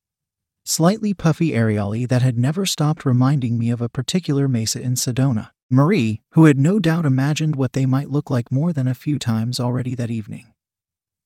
Slightly 0.66 1.14
puffy 1.14 1.52
areolae 1.52 2.08
that 2.08 2.22
had 2.22 2.38
never 2.38 2.66
stopped 2.66 3.06
reminding 3.06 3.60
me 3.60 3.70
of 3.70 3.82
a 3.82 3.90
particular 3.90 4.48
mesa 4.48 4.82
in 4.82 4.96
Sedona. 4.96 5.52
Marie, 5.70 6.22
who 6.32 6.46
had 6.46 6.58
no 6.58 6.80
doubt 6.80 7.06
imagined 7.06 7.56
what 7.56 7.74
they 7.74 7.86
might 7.86 8.10
look 8.10 8.30
like 8.30 8.52
more 8.52 8.74
than 8.74 8.88
a 8.88 8.94
few 8.94 9.18
times 9.18 9.60
already 9.60 9.96
that 9.96 10.12
evening, 10.12 10.54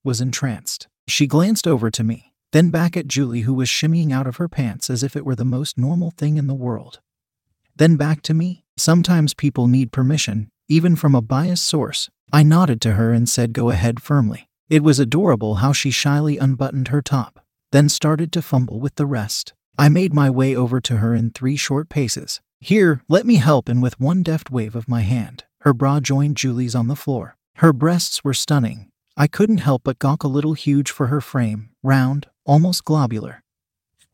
was 0.04 0.22
entranced. 0.22 0.88
She 1.08 1.28
glanced 1.28 1.68
over 1.68 1.90
to 1.90 2.04
me, 2.04 2.34
then 2.51 2.69
back 2.69 2.96
at 2.96 3.08
Julie, 3.08 3.42
who 3.42 3.54
was 3.54 3.69
shimmying 3.69 4.12
out 4.12 4.28
of 4.28 4.38
her 4.38 4.48
pants 4.48 4.90
as 4.90 5.01
if 5.01 5.16
it 5.16 5.25
were 5.25 5.36
the 5.36 5.46
most 5.46 5.78
normal 5.78 6.12
thing 6.12 6.38
in 6.38 6.48
the 6.48 6.54
world. 6.54 7.00
Then 7.75 7.96
back 7.96 8.22
to 8.24 8.34
me. 8.34 8.65
Sometimes 8.77 9.33
people 9.33 9.68
need 9.68 9.92
permission, 9.92 10.50
even 10.68 10.95
from 10.95 11.16
a 11.16 11.22
biased 11.22 11.66
source. 11.66 12.10
I 12.31 12.44
nodded 12.44 12.81
to 12.81 12.94
her 12.94 13.12
and 13.13 13.30
said, 13.30 13.54
Go 13.54 13.69
ahead 13.69 14.01
firmly. 14.01 14.50
It 14.69 14.83
was 14.83 15.00
adorable 15.00 15.56
how 15.56 15.74
she 15.74 15.92
shyly 15.92 16.38
unbuttoned 16.38 16.89
her 16.89 17.01
top, 17.01 17.39
then 17.72 17.89
started 17.89 18.31
to 18.33 18.42
fumble 18.42 18.80
with 18.80 18.95
the 18.95 19.06
rest. 19.06 19.54
I 19.77 19.89
made 19.89 20.13
my 20.13 20.30
way 20.30 20.56
over 20.56 20.81
to 20.81 20.98
her 20.98 21.13
in 21.13 21.31
three 21.31 21.56
short 21.56 21.89
paces, 21.89 22.42
here, 22.66 23.01
let 23.07 23.27
me 23.27 23.36
help, 23.36 23.69
and 23.69 23.80
with 23.80 24.00
one 24.00 24.24
deft 24.24 24.50
wave 24.50 24.75
of 24.75 24.89
my 24.89 25.01
hand, 25.01 25.44
her 25.62 25.72
bra 25.72 26.00
joined 26.00 26.36
Julie's 26.36 26.74
on 26.74 26.88
the 26.88 26.95
floor. 26.95 27.38
Her 27.57 27.72
breasts 27.72 28.24
were 28.24 28.33
stunning. 28.33 28.89
I 29.16 29.27
couldn't 29.27 29.60
help 29.60 29.83
but 29.83 30.00
gawk 30.00 30.24
a 30.24 30.27
little 30.27 30.54
huge 30.54 30.89
for 30.89 31.07
her 31.07 31.22
frame, 31.22 31.69
round, 31.83 32.25
almost 32.44 32.83
globular. 32.83 33.44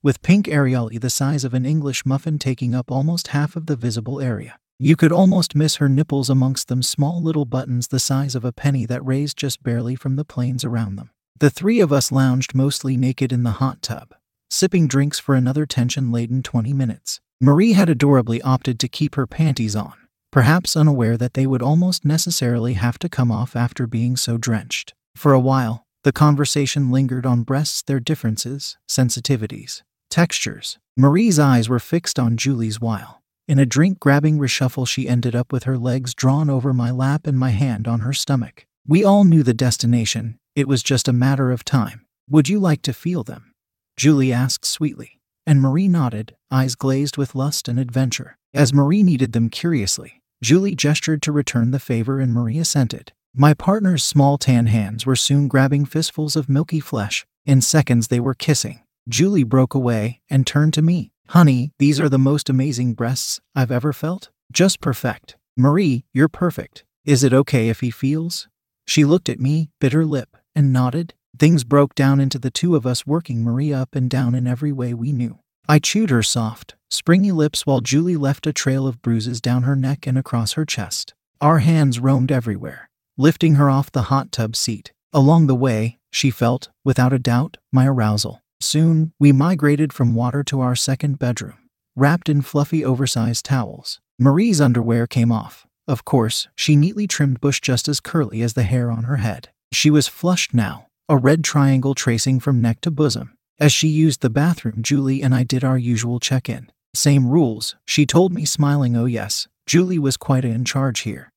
With 0.03 0.23
pink 0.23 0.47
areolae 0.47 0.99
the 0.99 1.11
size 1.11 1.43
of 1.43 1.53
an 1.53 1.63
English 1.63 2.07
muffin 2.07 2.39
taking 2.39 2.73
up 2.73 2.89
almost 2.89 3.27
half 3.27 3.55
of 3.55 3.67
the 3.67 3.75
visible 3.75 4.19
area. 4.19 4.57
You 4.79 4.95
could 4.95 5.11
almost 5.11 5.53
miss 5.53 5.75
her 5.75 5.87
nipples 5.87 6.27
amongst 6.27 6.69
them 6.69 6.81
small 6.81 7.21
little 7.21 7.45
buttons 7.45 7.89
the 7.89 7.99
size 7.99 8.33
of 8.33 8.43
a 8.43 8.51
penny 8.51 8.87
that 8.87 9.05
raised 9.05 9.37
just 9.37 9.61
barely 9.61 9.95
from 9.95 10.15
the 10.15 10.25
planes 10.25 10.65
around 10.65 10.95
them. 10.95 11.11
The 11.39 11.51
three 11.51 11.79
of 11.79 11.93
us 11.93 12.11
lounged 12.11 12.55
mostly 12.55 12.97
naked 12.97 13.31
in 13.31 13.43
the 13.43 13.59
hot 13.61 13.83
tub, 13.83 14.15
sipping 14.49 14.87
drinks 14.87 15.19
for 15.19 15.35
another 15.35 15.67
tension 15.67 16.11
laden 16.11 16.41
20 16.41 16.73
minutes. 16.73 17.19
Marie 17.39 17.73
had 17.73 17.87
adorably 17.87 18.41
opted 18.41 18.79
to 18.79 18.87
keep 18.87 19.13
her 19.13 19.27
panties 19.27 19.75
on, 19.75 19.93
perhaps 20.31 20.75
unaware 20.75 21.15
that 21.15 21.35
they 21.35 21.45
would 21.45 21.61
almost 21.61 22.03
necessarily 22.03 22.73
have 22.73 22.97
to 22.97 23.09
come 23.09 23.31
off 23.31 23.55
after 23.55 23.85
being 23.85 24.17
so 24.17 24.39
drenched. 24.39 24.95
For 25.15 25.31
a 25.31 25.39
while, 25.39 25.85
the 26.03 26.11
conversation 26.11 26.89
lingered 26.89 27.27
on 27.27 27.43
breasts, 27.43 27.83
their 27.83 27.99
differences, 27.99 28.79
sensitivities, 28.89 29.83
textures. 30.11 30.77
Marie's 30.95 31.39
eyes 31.39 31.67
were 31.67 31.79
fixed 31.79 32.19
on 32.19 32.37
Julie's 32.37 32.79
while. 32.79 33.23
In 33.47 33.57
a 33.57 33.65
drink 33.65 33.99
grabbing 33.99 34.37
reshuffle, 34.37 34.87
she 34.87 35.07
ended 35.07 35.35
up 35.35 35.51
with 35.51 35.63
her 35.63 35.77
legs 35.77 36.13
drawn 36.13 36.49
over 36.49 36.73
my 36.73 36.91
lap 36.91 37.25
and 37.25 37.39
my 37.39 37.49
hand 37.49 37.87
on 37.87 38.01
her 38.01 38.13
stomach. 38.13 38.67
We 38.87 39.03
all 39.03 39.23
knew 39.23 39.41
the 39.41 39.53
destination, 39.53 40.37
it 40.55 40.67
was 40.67 40.83
just 40.83 41.07
a 41.07 41.13
matter 41.13 41.49
of 41.51 41.65
time. 41.65 42.05
Would 42.29 42.49
you 42.49 42.59
like 42.59 42.83
to 42.83 42.93
feel 42.93 43.23
them? 43.23 43.53
Julie 43.97 44.31
asked 44.31 44.65
sweetly 44.65 45.21
and 45.45 45.61
Marie 45.61 45.87
nodded, 45.87 46.35
eyes 46.49 46.75
glazed 46.75 47.17
with 47.17 47.35
lust 47.35 47.67
and 47.67 47.79
adventure. 47.79 48.37
As 48.53 48.73
Marie 48.73 49.03
needed 49.03 49.33
them 49.33 49.49
curiously, 49.49 50.21
Julie 50.43 50.75
gestured 50.75 51.21
to 51.23 51.31
return 51.31 51.71
the 51.71 51.79
favor 51.79 52.19
and 52.19 52.33
Marie 52.33 52.57
assented. 52.57 53.13
My 53.33 53.53
partner's 53.53 54.03
small 54.03 54.37
tan 54.37 54.67
hands 54.67 55.05
were 55.05 55.15
soon 55.15 55.47
grabbing 55.47 55.85
fistfuls 55.85 56.35
of 56.35 56.49
milky 56.49 56.79
flesh. 56.79 57.25
In 57.45 57.61
seconds, 57.61 58.07
they 58.07 58.19
were 58.19 58.33
kissing. 58.33 58.81
Julie 59.11 59.43
broke 59.43 59.73
away 59.73 60.21
and 60.29 60.47
turned 60.47 60.73
to 60.73 60.81
me. 60.81 61.11
Honey, 61.27 61.73
these 61.79 61.99
are 61.99 62.07
the 62.07 62.17
most 62.17 62.49
amazing 62.49 62.93
breasts 62.93 63.41
I've 63.53 63.69
ever 63.69 63.91
felt. 63.91 64.29
Just 64.53 64.79
perfect. 64.79 65.35
Marie, 65.57 66.05
you're 66.13 66.29
perfect. 66.29 66.85
Is 67.03 67.21
it 67.21 67.33
okay 67.33 67.67
if 67.67 67.81
he 67.81 67.91
feels? 67.91 68.47
She 68.87 69.03
looked 69.03 69.27
at 69.27 69.41
me, 69.41 69.69
bit 69.81 69.91
her 69.91 70.05
lip, 70.05 70.37
and 70.55 70.71
nodded. 70.71 71.13
Things 71.37 71.65
broke 71.65 71.93
down 71.93 72.21
into 72.21 72.39
the 72.39 72.49
two 72.49 72.73
of 72.73 72.85
us 72.85 73.05
working 73.05 73.43
Marie 73.43 73.73
up 73.73 73.95
and 73.95 74.09
down 74.09 74.33
in 74.33 74.47
every 74.47 74.71
way 74.71 74.93
we 74.93 75.11
knew. 75.11 75.39
I 75.67 75.79
chewed 75.79 76.09
her 76.09 76.23
soft, 76.23 76.75
springy 76.89 77.33
lips 77.33 77.65
while 77.65 77.81
Julie 77.81 78.15
left 78.15 78.47
a 78.47 78.53
trail 78.53 78.87
of 78.87 79.01
bruises 79.01 79.41
down 79.41 79.63
her 79.63 79.75
neck 79.75 80.07
and 80.07 80.17
across 80.17 80.53
her 80.53 80.63
chest. 80.63 81.13
Our 81.41 81.59
hands 81.59 81.99
roamed 81.99 82.31
everywhere, 82.31 82.89
lifting 83.17 83.55
her 83.55 83.69
off 83.69 83.91
the 83.91 84.03
hot 84.03 84.31
tub 84.31 84.55
seat. 84.55 84.93
Along 85.11 85.47
the 85.47 85.55
way, 85.55 85.99
she 86.11 86.31
felt, 86.31 86.69
without 86.85 87.11
a 87.11 87.19
doubt, 87.19 87.57
my 87.73 87.85
arousal. 87.85 88.41
Soon, 88.61 89.11
we 89.19 89.31
migrated 89.31 89.91
from 89.91 90.13
water 90.13 90.43
to 90.43 90.61
our 90.61 90.75
second 90.75 91.17
bedroom, 91.17 91.57
wrapped 91.95 92.29
in 92.29 92.43
fluffy, 92.43 92.85
oversized 92.85 93.45
towels. 93.45 93.99
Marie's 94.19 94.61
underwear 94.61 95.07
came 95.07 95.31
off, 95.31 95.65
Of 95.87 96.05
course, 96.05 96.47
she 96.55 96.75
neatly 96.75 97.07
trimmed 97.07 97.41
bush 97.41 97.59
just 97.59 97.87
as 97.87 97.99
curly 97.99 98.43
as 98.43 98.53
the 98.53 98.63
hair 98.63 98.91
on 98.91 99.05
her 99.05 99.17
head. 99.17 99.49
She 99.73 99.89
was 99.89 100.07
flushed 100.07 100.53
now, 100.53 100.87
a 101.09 101.17
red 101.17 101.43
triangle 101.43 101.95
tracing 101.95 102.39
from 102.39 102.61
neck 102.61 102.81
to 102.81 102.91
bosom. 102.91 103.33
As 103.59 103.73
she 103.73 103.87
used 103.87 104.21
the 104.21 104.29
bathroom, 104.29 104.81
Julie 104.81 105.23
and 105.23 105.33
I 105.33 105.43
did 105.43 105.63
our 105.63 105.77
usual 105.77 106.19
check 106.19 106.47
in. 106.47 106.71
Same 106.93 107.27
rules, 107.27 107.75
she 107.85 108.05
told 108.05 108.31
me, 108.31 108.45
smiling. 108.45 108.95
Oh, 108.95 109.05
yes, 109.05 109.47
Julie 109.65 109.99
was 109.99 110.17
quite 110.17 110.45
in 110.45 110.65
charge 110.65 111.01
here. 111.01 111.31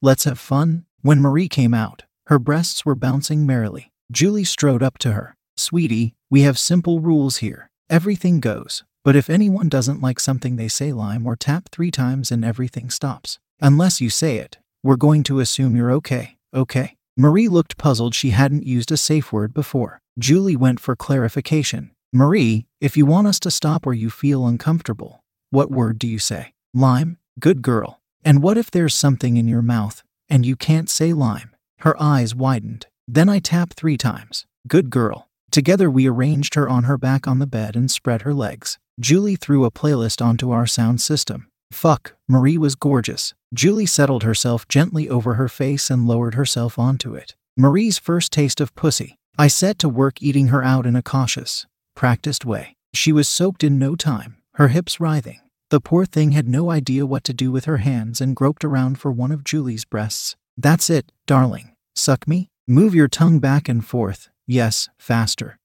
Let's 0.00 0.24
have 0.24 0.38
fun. 0.38 0.86
When 1.02 1.20
Marie 1.20 1.48
came 1.48 1.74
out, 1.74 2.04
her 2.28 2.38
breasts 2.38 2.86
were 2.86 2.94
bouncing 2.94 3.44
merrily. 3.44 3.92
Julie 4.10 4.44
strode 4.44 4.82
up 4.82 4.96
to 4.98 5.12
her. 5.12 5.35
Sweetie, 5.56 6.14
we 6.30 6.42
have 6.42 6.58
simple 6.58 7.00
rules 7.00 7.38
here. 7.38 7.70
Everything 7.88 8.40
goes. 8.40 8.84
But 9.04 9.16
if 9.16 9.30
anyone 9.30 9.68
doesn't 9.68 10.02
like 10.02 10.20
something 10.20 10.56
they 10.56 10.68
say 10.68 10.92
lime 10.92 11.26
or 11.26 11.36
tap 11.36 11.68
three 11.70 11.90
times 11.90 12.30
and 12.30 12.44
everything 12.44 12.90
stops. 12.90 13.38
Unless 13.60 14.00
you 14.00 14.10
say 14.10 14.36
it, 14.38 14.58
we're 14.82 14.96
going 14.96 15.22
to 15.24 15.40
assume 15.40 15.74
you're 15.74 15.92
okay, 15.92 16.36
okay? 16.52 16.96
Marie 17.16 17.48
looked 17.48 17.78
puzzled 17.78 18.14
she 18.14 18.30
hadn't 18.30 18.66
used 18.66 18.92
a 18.92 18.96
safe 18.96 19.32
word 19.32 19.54
before. 19.54 20.00
Julie 20.18 20.56
went 20.56 20.80
for 20.80 20.94
clarification. 20.94 21.90
Marie, 22.12 22.66
if 22.80 22.96
you 22.96 23.06
want 23.06 23.26
us 23.26 23.40
to 23.40 23.50
stop 23.50 23.86
or 23.86 23.94
you 23.94 24.10
feel 24.10 24.46
uncomfortable, 24.46 25.24
what 25.50 25.70
word 25.70 25.98
do 25.98 26.06
you 26.06 26.18
say? 26.18 26.52
Lime? 26.74 27.16
Good 27.40 27.62
girl. 27.62 28.00
And 28.24 28.42
what 28.42 28.58
if 28.58 28.70
there's 28.70 28.94
something 28.94 29.36
in 29.36 29.48
your 29.48 29.62
mouth 29.62 30.02
and 30.28 30.44
you 30.44 30.56
can't 30.56 30.90
say 30.90 31.12
lime? 31.12 31.54
Her 31.78 32.00
eyes 32.02 32.34
widened. 32.34 32.86
Then 33.08 33.28
I 33.28 33.38
tap 33.38 33.72
three 33.74 33.96
times. 33.96 34.46
Good 34.66 34.90
girl. 34.90 35.25
Together 35.50 35.90
we 35.90 36.06
arranged 36.06 36.54
her 36.54 36.68
on 36.68 36.84
her 36.84 36.98
back 36.98 37.26
on 37.26 37.38
the 37.38 37.46
bed 37.46 37.76
and 37.76 37.90
spread 37.90 38.22
her 38.22 38.34
legs. 38.34 38.78
Julie 38.98 39.36
threw 39.36 39.64
a 39.64 39.70
playlist 39.70 40.24
onto 40.24 40.50
our 40.50 40.66
sound 40.66 41.00
system. 41.00 41.48
Fuck, 41.72 42.14
Marie 42.28 42.58
was 42.58 42.74
gorgeous. 42.74 43.34
Julie 43.52 43.86
settled 43.86 44.22
herself 44.22 44.68
gently 44.68 45.08
over 45.08 45.34
her 45.34 45.48
face 45.48 45.90
and 45.90 46.06
lowered 46.06 46.34
herself 46.34 46.78
onto 46.78 47.14
it. 47.14 47.34
Marie's 47.56 47.98
first 47.98 48.32
taste 48.32 48.60
of 48.60 48.74
pussy. 48.74 49.18
I 49.38 49.48
set 49.48 49.78
to 49.80 49.88
work 49.88 50.22
eating 50.22 50.48
her 50.48 50.62
out 50.62 50.86
in 50.86 50.96
a 50.96 51.02
cautious, 51.02 51.66
practiced 51.94 52.44
way. 52.44 52.76
She 52.94 53.12
was 53.12 53.28
soaked 53.28 53.62
in 53.62 53.78
no 53.78 53.96
time, 53.96 54.36
her 54.54 54.68
hips 54.68 55.00
writhing. 55.00 55.40
The 55.68 55.80
poor 55.80 56.06
thing 56.06 56.32
had 56.32 56.48
no 56.48 56.70
idea 56.70 57.04
what 57.04 57.24
to 57.24 57.34
do 57.34 57.50
with 57.50 57.64
her 57.64 57.78
hands 57.78 58.20
and 58.20 58.36
groped 58.36 58.64
around 58.64 58.98
for 58.98 59.10
one 59.10 59.32
of 59.32 59.44
Julie's 59.44 59.84
breasts. 59.84 60.36
That's 60.56 60.88
it, 60.88 61.10
darling. 61.26 61.72
Suck 61.94 62.26
me? 62.28 62.50
Move 62.66 62.94
your 62.94 63.08
tongue 63.08 63.40
back 63.40 63.68
and 63.68 63.84
forth. 63.84 64.28
Yes, 64.46 64.88
faster. 64.98 65.58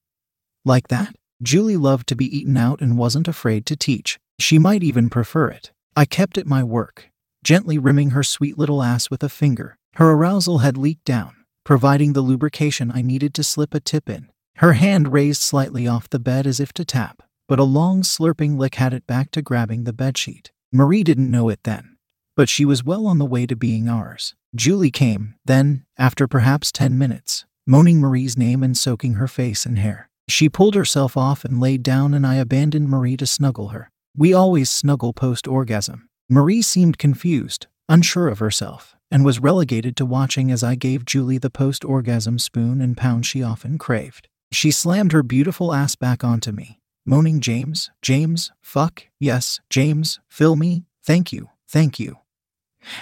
Like 0.65 0.87
that? 0.89 1.15
Julie 1.41 1.77
loved 1.77 2.07
to 2.07 2.15
be 2.15 2.35
eaten 2.35 2.57
out 2.57 2.81
and 2.81 2.97
wasn't 2.97 3.27
afraid 3.27 3.65
to 3.65 3.75
teach. 3.75 4.19
She 4.39 4.59
might 4.59 4.83
even 4.83 5.09
prefer 5.09 5.49
it. 5.49 5.71
I 5.95 6.05
kept 6.05 6.37
at 6.37 6.47
my 6.47 6.63
work, 6.63 7.09
gently 7.43 7.77
rimming 7.77 8.11
her 8.11 8.23
sweet 8.23 8.57
little 8.57 8.81
ass 8.83 9.09
with 9.09 9.23
a 9.23 9.29
finger. 9.29 9.77
Her 9.95 10.11
arousal 10.11 10.59
had 10.59 10.77
leaked 10.77 11.05
down, 11.05 11.35
providing 11.63 12.13
the 12.13 12.21
lubrication 12.21 12.91
I 12.91 13.01
needed 13.01 13.33
to 13.35 13.43
slip 13.43 13.73
a 13.73 13.79
tip 13.79 14.09
in. 14.09 14.29
Her 14.57 14.73
hand 14.73 15.11
raised 15.11 15.41
slightly 15.41 15.87
off 15.87 16.09
the 16.09 16.19
bed 16.19 16.47
as 16.47 16.59
if 16.59 16.73
to 16.73 16.85
tap, 16.85 17.23
but 17.47 17.59
a 17.59 17.63
long 17.63 18.03
slurping 18.03 18.57
lick 18.57 18.75
had 18.75 18.93
it 18.93 19.07
back 19.07 19.31
to 19.31 19.41
grabbing 19.41 19.83
the 19.83 19.93
bedsheet. 19.93 20.51
Marie 20.71 21.03
didn't 21.03 21.31
know 21.31 21.49
it 21.49 21.59
then, 21.63 21.97
but 22.35 22.49
she 22.49 22.63
was 22.63 22.83
well 22.83 23.07
on 23.07 23.17
the 23.17 23.25
way 23.25 23.45
to 23.45 23.55
being 23.55 23.89
ours. 23.89 24.35
Julie 24.55 24.91
came, 24.91 25.35
then, 25.45 25.85
after 25.97 26.27
perhaps 26.27 26.71
ten 26.71 26.97
minutes, 26.97 27.45
moaning 27.71 28.01
Marie's 28.01 28.37
name 28.37 28.63
and 28.63 28.77
soaking 28.77 29.13
her 29.13 29.29
face 29.29 29.65
and 29.65 29.79
hair. 29.79 30.09
She 30.27 30.49
pulled 30.49 30.75
herself 30.75 31.15
off 31.15 31.45
and 31.45 31.61
laid 31.61 31.83
down, 31.83 32.13
and 32.13 32.27
I 32.27 32.35
abandoned 32.35 32.89
Marie 32.89 33.15
to 33.15 33.25
snuggle 33.25 33.69
her. 33.69 33.89
We 34.13 34.33
always 34.33 34.69
snuggle 34.69 35.13
post 35.13 35.47
orgasm. 35.47 36.09
Marie 36.29 36.61
seemed 36.61 36.97
confused, 36.97 37.67
unsure 37.87 38.27
of 38.27 38.39
herself, 38.39 38.97
and 39.09 39.23
was 39.23 39.39
relegated 39.39 39.95
to 39.95 40.05
watching 40.05 40.51
as 40.51 40.65
I 40.65 40.75
gave 40.75 41.05
Julie 41.05 41.37
the 41.37 41.49
post 41.49 41.85
orgasm 41.85 42.39
spoon 42.39 42.81
and 42.81 42.97
pound 42.97 43.25
she 43.25 43.41
often 43.41 43.77
craved. 43.77 44.27
She 44.51 44.69
slammed 44.69 45.13
her 45.13 45.23
beautiful 45.23 45.73
ass 45.73 45.95
back 45.95 46.25
onto 46.25 46.51
me, 46.51 46.81
moaning, 47.05 47.39
James, 47.39 47.89
James, 48.01 48.51
fuck, 48.61 49.03
yes, 49.17 49.61
James, 49.69 50.19
fill 50.27 50.57
me, 50.57 50.83
thank 51.05 51.31
you, 51.31 51.51
thank 51.69 52.01
you. 52.01 52.17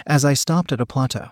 As 0.06 0.24
I 0.24 0.36
stopped 0.36 0.72
at 0.72 0.82
a 0.82 0.86
plateau, 0.86 1.30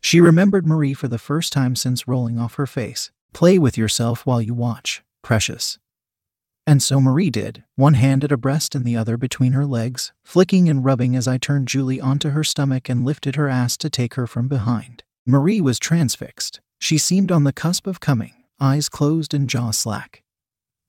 she 0.00 0.20
remembered 0.20 0.66
Marie 0.66 0.94
for 0.94 1.08
the 1.08 1.18
first 1.18 1.52
time 1.52 1.76
since 1.76 2.08
rolling 2.08 2.38
off 2.38 2.54
her 2.54 2.66
face. 2.66 3.10
Play 3.32 3.58
with 3.58 3.78
yourself 3.78 4.26
while 4.26 4.42
you 4.42 4.54
watch, 4.54 5.02
precious. 5.22 5.78
And 6.66 6.82
so 6.82 7.00
Marie 7.00 7.30
did, 7.30 7.64
one 7.76 7.94
hand 7.94 8.24
at 8.24 8.32
a 8.32 8.36
breast 8.36 8.74
and 8.74 8.84
the 8.84 8.96
other 8.96 9.16
between 9.16 9.52
her 9.52 9.64
legs, 9.64 10.12
flicking 10.22 10.68
and 10.68 10.84
rubbing 10.84 11.16
as 11.16 11.26
I 11.26 11.38
turned 11.38 11.66
Julie 11.66 12.00
onto 12.00 12.30
her 12.30 12.44
stomach 12.44 12.90
and 12.90 13.06
lifted 13.06 13.36
her 13.36 13.48
ass 13.48 13.76
to 13.78 13.88
take 13.88 14.14
her 14.14 14.26
from 14.26 14.48
behind. 14.48 15.02
Marie 15.26 15.62
was 15.62 15.78
transfixed. 15.78 16.60
She 16.78 16.98
seemed 16.98 17.32
on 17.32 17.44
the 17.44 17.54
cusp 17.54 17.86
of 17.86 18.00
coming, 18.00 18.34
eyes 18.60 18.90
closed 18.90 19.32
and 19.32 19.48
jaw 19.48 19.70
slack. 19.70 20.22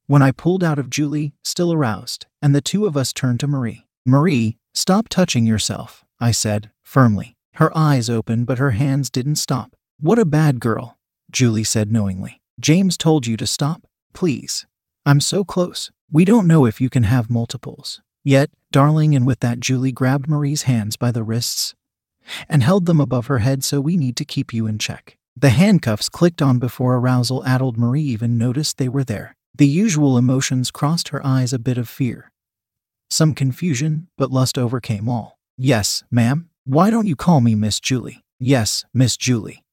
When 0.06 0.22
I 0.22 0.32
pulled 0.32 0.66
out 0.66 0.80
of 0.80 0.90
Julie, 0.90 1.34
still 1.46 1.72
aroused, 1.72 2.26
and 2.42 2.54
the 2.54 2.62
two 2.62 2.86
of 2.86 2.98
us 2.98 3.14
turned 3.14 3.40
to 3.40 3.48
Marie. 3.48 3.86
Marie, 4.06 4.58
stop 4.74 5.08
touching 5.08 5.46
yourself, 5.46 6.04
I 6.20 6.32
said, 6.32 6.72
firmly. 6.82 7.38
Her 7.60 7.78
eyes 7.78 8.10
opened, 8.10 8.48
but 8.48 8.58
her 8.58 8.72
hands 8.72 9.10
didn't 9.10 9.36
stop. 9.36 9.76
What 10.00 10.18
a 10.18 10.24
bad 10.24 10.62
girl, 10.62 10.98
Julie 11.30 11.66
said 11.66 11.92
knowingly. 11.92 12.42
James 12.58 12.98
told 12.98 13.28
you 13.28 13.36
to 13.36 13.46
stop? 13.46 13.82
Please. 14.14 14.66
I'm 15.06 15.20
so 15.20 15.44
close. 15.44 15.92
We 16.10 16.24
don't 16.24 16.48
know 16.48 16.66
if 16.66 16.80
you 16.80 16.90
can 16.90 17.04
have 17.04 17.30
multiples. 17.30 18.00
Yet, 18.24 18.50
darling, 18.72 19.14
and 19.14 19.28
with 19.28 19.42
that, 19.42 19.60
Julie 19.60 19.92
grabbed 19.92 20.30
Marie's 20.30 20.64
hands 20.64 20.96
by 20.96 21.12
the 21.12 21.22
wrists 21.22 21.76
and 22.48 22.64
held 22.64 22.86
them 22.86 23.02
above 23.02 23.28
her 23.28 23.40
head, 23.40 23.66
so 23.66 23.82
we 23.82 23.98
need 23.98 24.16
to 24.16 24.26
keep 24.26 24.54
you 24.54 24.66
in 24.66 24.78
check. 24.78 25.18
The 25.36 25.50
handcuffs 25.50 26.08
clicked 26.08 26.42
on 26.42 26.60
before 26.60 26.96
arousal 26.96 27.46
addled 27.46 27.78
Marie 27.78 28.04
even 28.04 28.38
noticed 28.38 28.78
they 28.78 28.88
were 28.88 29.04
there. 29.04 29.36
The 29.54 29.68
usual 29.68 30.18
emotions 30.18 30.72
crossed 30.72 31.10
her 31.10 31.26
eyes 31.26 31.52
a 31.52 31.60
bit 31.60 31.78
of 31.78 31.90
fear. 31.90 32.32
Some 33.10 33.34
confusion, 33.34 34.08
but 34.18 34.32
lust 34.32 34.58
overcame 34.58 35.10
all. 35.10 35.38
Yes, 35.58 36.06
ma'am. 36.10 36.49
Why 36.70 36.90
don't 36.90 37.08
you 37.08 37.16
call 37.16 37.42
me 37.42 37.56
Miss 37.56 37.80
Julie? 37.80 38.24
Yes, 38.40 38.86
Miss 38.94 39.18
Julie. 39.18 39.64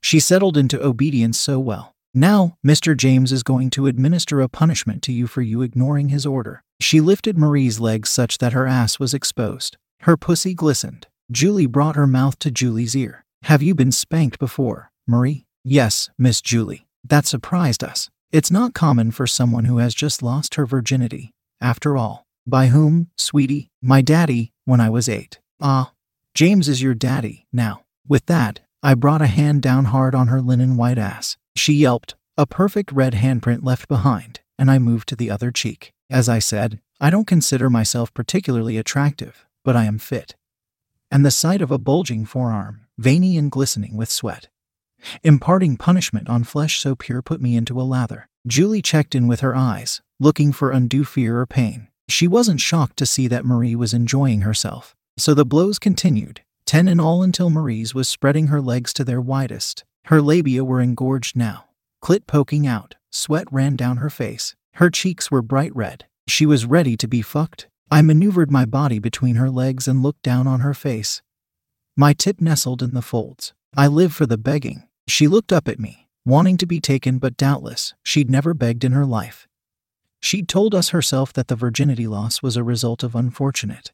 She 0.00 0.18
settled 0.18 0.56
into 0.56 0.82
obedience 0.82 1.38
so 1.38 1.60
well 1.60 1.92
now, 2.14 2.58
Mr. 2.66 2.94
James 2.94 3.32
is 3.32 3.42
going 3.42 3.70
to 3.70 3.86
administer 3.86 4.42
a 4.42 4.48
punishment 4.48 5.00
to 5.04 5.12
you 5.12 5.26
for 5.26 5.40
you 5.40 5.62
ignoring 5.62 6.10
his 6.10 6.26
order. 6.26 6.62
She 6.78 7.00
lifted 7.00 7.38
Marie's 7.38 7.80
legs 7.80 8.10
such 8.10 8.36
that 8.36 8.52
her 8.52 8.66
ass 8.66 8.98
was 8.98 9.14
exposed. 9.14 9.78
Her 10.00 10.18
pussy 10.18 10.52
glistened. 10.52 11.06
Julie 11.30 11.66
brought 11.66 11.96
her 11.96 12.06
mouth 12.06 12.38
to 12.40 12.50
Julie's 12.50 12.94
ear. 12.94 13.24
Have 13.44 13.62
you 13.62 13.74
been 13.74 13.92
spanked 13.92 14.38
before, 14.38 14.90
Marie? 15.06 15.46
Yes, 15.64 16.10
Miss 16.18 16.42
Julie. 16.42 16.86
That 17.02 17.24
surprised 17.24 17.82
us. 17.82 18.10
It's 18.30 18.50
not 18.50 18.74
common 18.74 19.10
for 19.10 19.26
someone 19.26 19.64
who 19.64 19.78
has 19.78 19.94
just 19.94 20.22
lost 20.22 20.56
her 20.56 20.66
virginity. 20.66 21.32
After 21.62 21.96
all, 21.96 22.26
by 22.46 22.66
whom, 22.66 23.08
sweetie? 23.16 23.70
My 23.80 24.02
daddy, 24.02 24.52
when 24.66 24.80
I 24.80 24.90
was 24.90 25.08
eight. 25.08 25.38
Ah, 25.62 25.92
James 26.34 26.66
is 26.66 26.80
your 26.80 26.94
daddy, 26.94 27.46
now. 27.52 27.84
With 28.08 28.24
that, 28.26 28.60
I 28.82 28.94
brought 28.94 29.20
a 29.20 29.26
hand 29.26 29.60
down 29.60 29.86
hard 29.86 30.14
on 30.14 30.28
her 30.28 30.40
linen 30.40 30.78
white 30.78 30.96
ass. 30.96 31.36
She 31.54 31.74
yelped, 31.74 32.14
a 32.38 32.46
perfect 32.46 32.90
red 32.90 33.12
handprint 33.12 33.62
left 33.62 33.86
behind, 33.86 34.40
and 34.58 34.70
I 34.70 34.78
moved 34.78 35.08
to 35.10 35.16
the 35.16 35.30
other 35.30 35.50
cheek. 35.50 35.92
As 36.08 36.30
I 36.30 36.38
said, 36.38 36.80
I 36.98 37.10
don't 37.10 37.26
consider 37.26 37.68
myself 37.68 38.14
particularly 38.14 38.78
attractive, 38.78 39.44
but 39.62 39.76
I 39.76 39.84
am 39.84 39.98
fit. 39.98 40.34
And 41.10 41.24
the 41.24 41.30
sight 41.30 41.60
of 41.60 41.70
a 41.70 41.78
bulging 41.78 42.24
forearm, 42.24 42.86
veiny 42.96 43.36
and 43.36 43.50
glistening 43.50 43.98
with 43.98 44.10
sweat, 44.10 44.48
imparting 45.22 45.76
punishment 45.76 46.30
on 46.30 46.44
flesh 46.44 46.80
so 46.80 46.94
pure 46.94 47.20
put 47.20 47.42
me 47.42 47.56
into 47.56 47.78
a 47.78 47.82
lather. 47.82 48.28
Julie 48.46 48.82
checked 48.82 49.14
in 49.14 49.28
with 49.28 49.40
her 49.40 49.54
eyes, 49.54 50.00
looking 50.18 50.50
for 50.50 50.70
undue 50.70 51.04
fear 51.04 51.40
or 51.40 51.46
pain. 51.46 51.88
She 52.08 52.26
wasn't 52.26 52.60
shocked 52.60 52.96
to 52.96 53.06
see 53.06 53.28
that 53.28 53.44
Marie 53.44 53.76
was 53.76 53.92
enjoying 53.92 54.40
herself. 54.40 54.96
So 55.18 55.34
the 55.34 55.44
blows 55.44 55.78
continued, 55.78 56.42
ten 56.64 56.88
in 56.88 56.98
all 56.98 57.22
until 57.22 57.50
Marie's 57.50 57.94
was 57.94 58.08
spreading 58.08 58.46
her 58.46 58.60
legs 58.60 58.92
to 58.94 59.04
their 59.04 59.20
widest, 59.20 59.84
her 60.06 60.22
labia 60.22 60.64
were 60.64 60.80
engorged 60.80 61.36
now, 61.36 61.66
clit 62.02 62.26
poking 62.26 62.66
out, 62.66 62.96
sweat 63.10 63.46
ran 63.52 63.76
down 63.76 63.98
her 63.98 64.10
face. 64.10 64.56
Her 64.74 64.90
cheeks 64.90 65.30
were 65.30 65.42
bright 65.42 65.74
red. 65.76 66.06
She 66.26 66.46
was 66.46 66.64
ready 66.64 66.96
to 66.96 67.06
be 67.06 67.22
fucked. 67.22 67.68
I 67.90 68.00
maneuvered 68.00 68.50
my 68.50 68.64
body 68.64 68.98
between 68.98 69.36
her 69.36 69.50
legs 69.50 69.86
and 69.86 70.02
looked 70.02 70.22
down 70.22 70.46
on 70.46 70.60
her 70.60 70.74
face. 70.74 71.20
My 71.94 72.14
tip 72.14 72.40
nestled 72.40 72.82
in 72.82 72.94
the 72.94 73.02
folds. 73.02 73.52
I 73.76 73.86
live 73.86 74.14
for 74.14 74.24
the 74.24 74.38
begging. 74.38 74.88
She 75.06 75.28
looked 75.28 75.52
up 75.52 75.68
at 75.68 75.78
me, 75.78 76.08
wanting 76.24 76.56
to 76.56 76.66
be 76.66 76.80
taken, 76.80 77.18
but 77.18 77.36
doubtless 77.36 77.92
she'd 78.02 78.30
never 78.30 78.54
begged 78.54 78.82
in 78.82 78.92
her 78.92 79.04
life. 79.04 79.46
She'd 80.20 80.48
told 80.48 80.74
us 80.74 80.88
herself 80.88 81.32
that 81.34 81.48
the 81.48 81.56
virginity 81.56 82.06
loss 82.06 82.42
was 82.42 82.56
a 82.56 82.64
result 82.64 83.02
of 83.02 83.14
unfortunate 83.14 83.92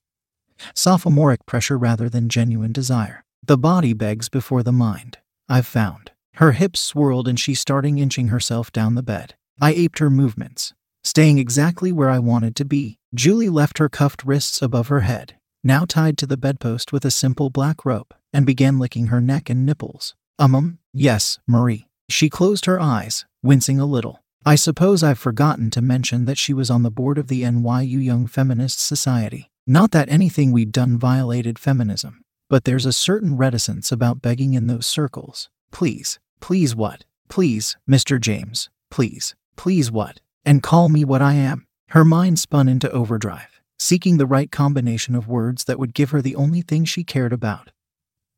sophomoric 0.75 1.45
pressure 1.47 1.79
rather 1.79 2.09
than 2.09 2.29
genuine 2.29 2.73
desire. 2.73 3.25
The 3.45 3.59
body 3.59 3.93
begs 3.93 4.29
before 4.29 4.63
the 4.63 4.73
mind. 4.73 5.19
I've 5.49 5.67
found. 5.67 6.13
Her 6.35 6.53
hips 6.53 6.81
swirled 6.81 7.27
and 7.27 7.39
she 7.39 7.55
started 7.55 7.99
inching 7.99 8.29
herself 8.29 8.71
down 8.71 8.95
the 8.95 9.03
bed. 9.03 9.35
I 9.61 9.73
aped 9.73 9.99
her 9.99 10.11
movements, 10.11 10.73
staying 11.03 11.39
exactly 11.39 11.91
where 11.91 12.11
I 12.11 12.19
wanted 12.19 12.55
to 12.57 12.65
be. 12.65 12.99
Julie 13.15 13.49
left 13.49 13.79
her 13.79 13.89
cuffed 13.89 14.25
wrists 14.25 14.63
above 14.63 14.89
her 14.89 15.01
head, 15.01 15.37
now 15.65 15.85
tied 15.85 16.17
to 16.19 16.27
the 16.27 16.37
bedpost 16.37 16.93
with 16.93 17.05
a 17.05 17.11
simple 17.11 17.51
black 17.51 17.85
rope, 17.85 18.15
and 18.33 18.47
began 18.47 18.79
licking 18.79 19.07
her 19.07 19.21
neck 19.21 19.51
and 19.51 19.67
nipples. 19.67 20.15
Um, 20.39 20.55
um, 20.55 20.79
yes, 20.93 21.39
Marie. 21.47 21.89
She 22.09 22.31
closed 22.31 22.67
her 22.67 22.81
eyes, 22.81 23.25
wincing 23.43 23.81
a 23.81 23.87
little. 23.87 24.23
I 24.45 24.55
suppose 24.55 25.03
I've 25.03 25.19
forgotten 25.19 25.71
to 25.71 25.83
mention 25.83 26.25
that 26.27 26.39
she 26.39 26.55
was 26.55 26.71
on 26.71 26.83
the 26.83 26.91
board 26.91 27.19
of 27.19 27.27
the 27.27 27.43
NYU 27.43 28.03
Young 28.03 28.27
Feminist 28.27 28.81
Society. 28.81 29.51
Not 29.71 29.91
that 29.91 30.09
anything 30.09 30.51
we'd 30.51 30.73
done 30.73 30.99
violated 30.99 31.59
feminism, 31.59 32.23
but 32.49 32.65
there's 32.65 32.87
a 32.87 32.93
certain 32.93 33.37
reticence 33.37 33.93
about 33.93 34.23
begging 34.23 34.55
in 34.55 34.67
those 34.67 34.87
circles. 34.87 35.51
Please, 35.71 36.19
please 36.41 36.75
what? 36.75 37.05
Please, 37.29 37.77
Mr. 37.87 38.19
James, 38.19 38.71
please, 38.91 39.35
please 39.57 39.91
what? 39.93 40.23
And 40.43 40.63
call 40.63 40.89
me 40.89 41.05
what 41.05 41.21
I 41.21 41.35
am. 41.35 41.67
Her 41.89 42.03
mind 42.03 42.39
spun 42.39 42.67
into 42.67 42.91
overdrive, 42.93 43.61
seeking 43.79 44.17
the 44.17 44.25
right 44.25 44.51
combination 44.51 45.15
of 45.15 45.29
words 45.29 45.65
that 45.65 45.79
would 45.79 45.93
give 45.93 46.13
her 46.13 46.23
the 46.23 46.37
only 46.37 46.63
thing 46.63 46.87
she 46.87 47.05
cared 47.05 47.35
about. 47.35 47.71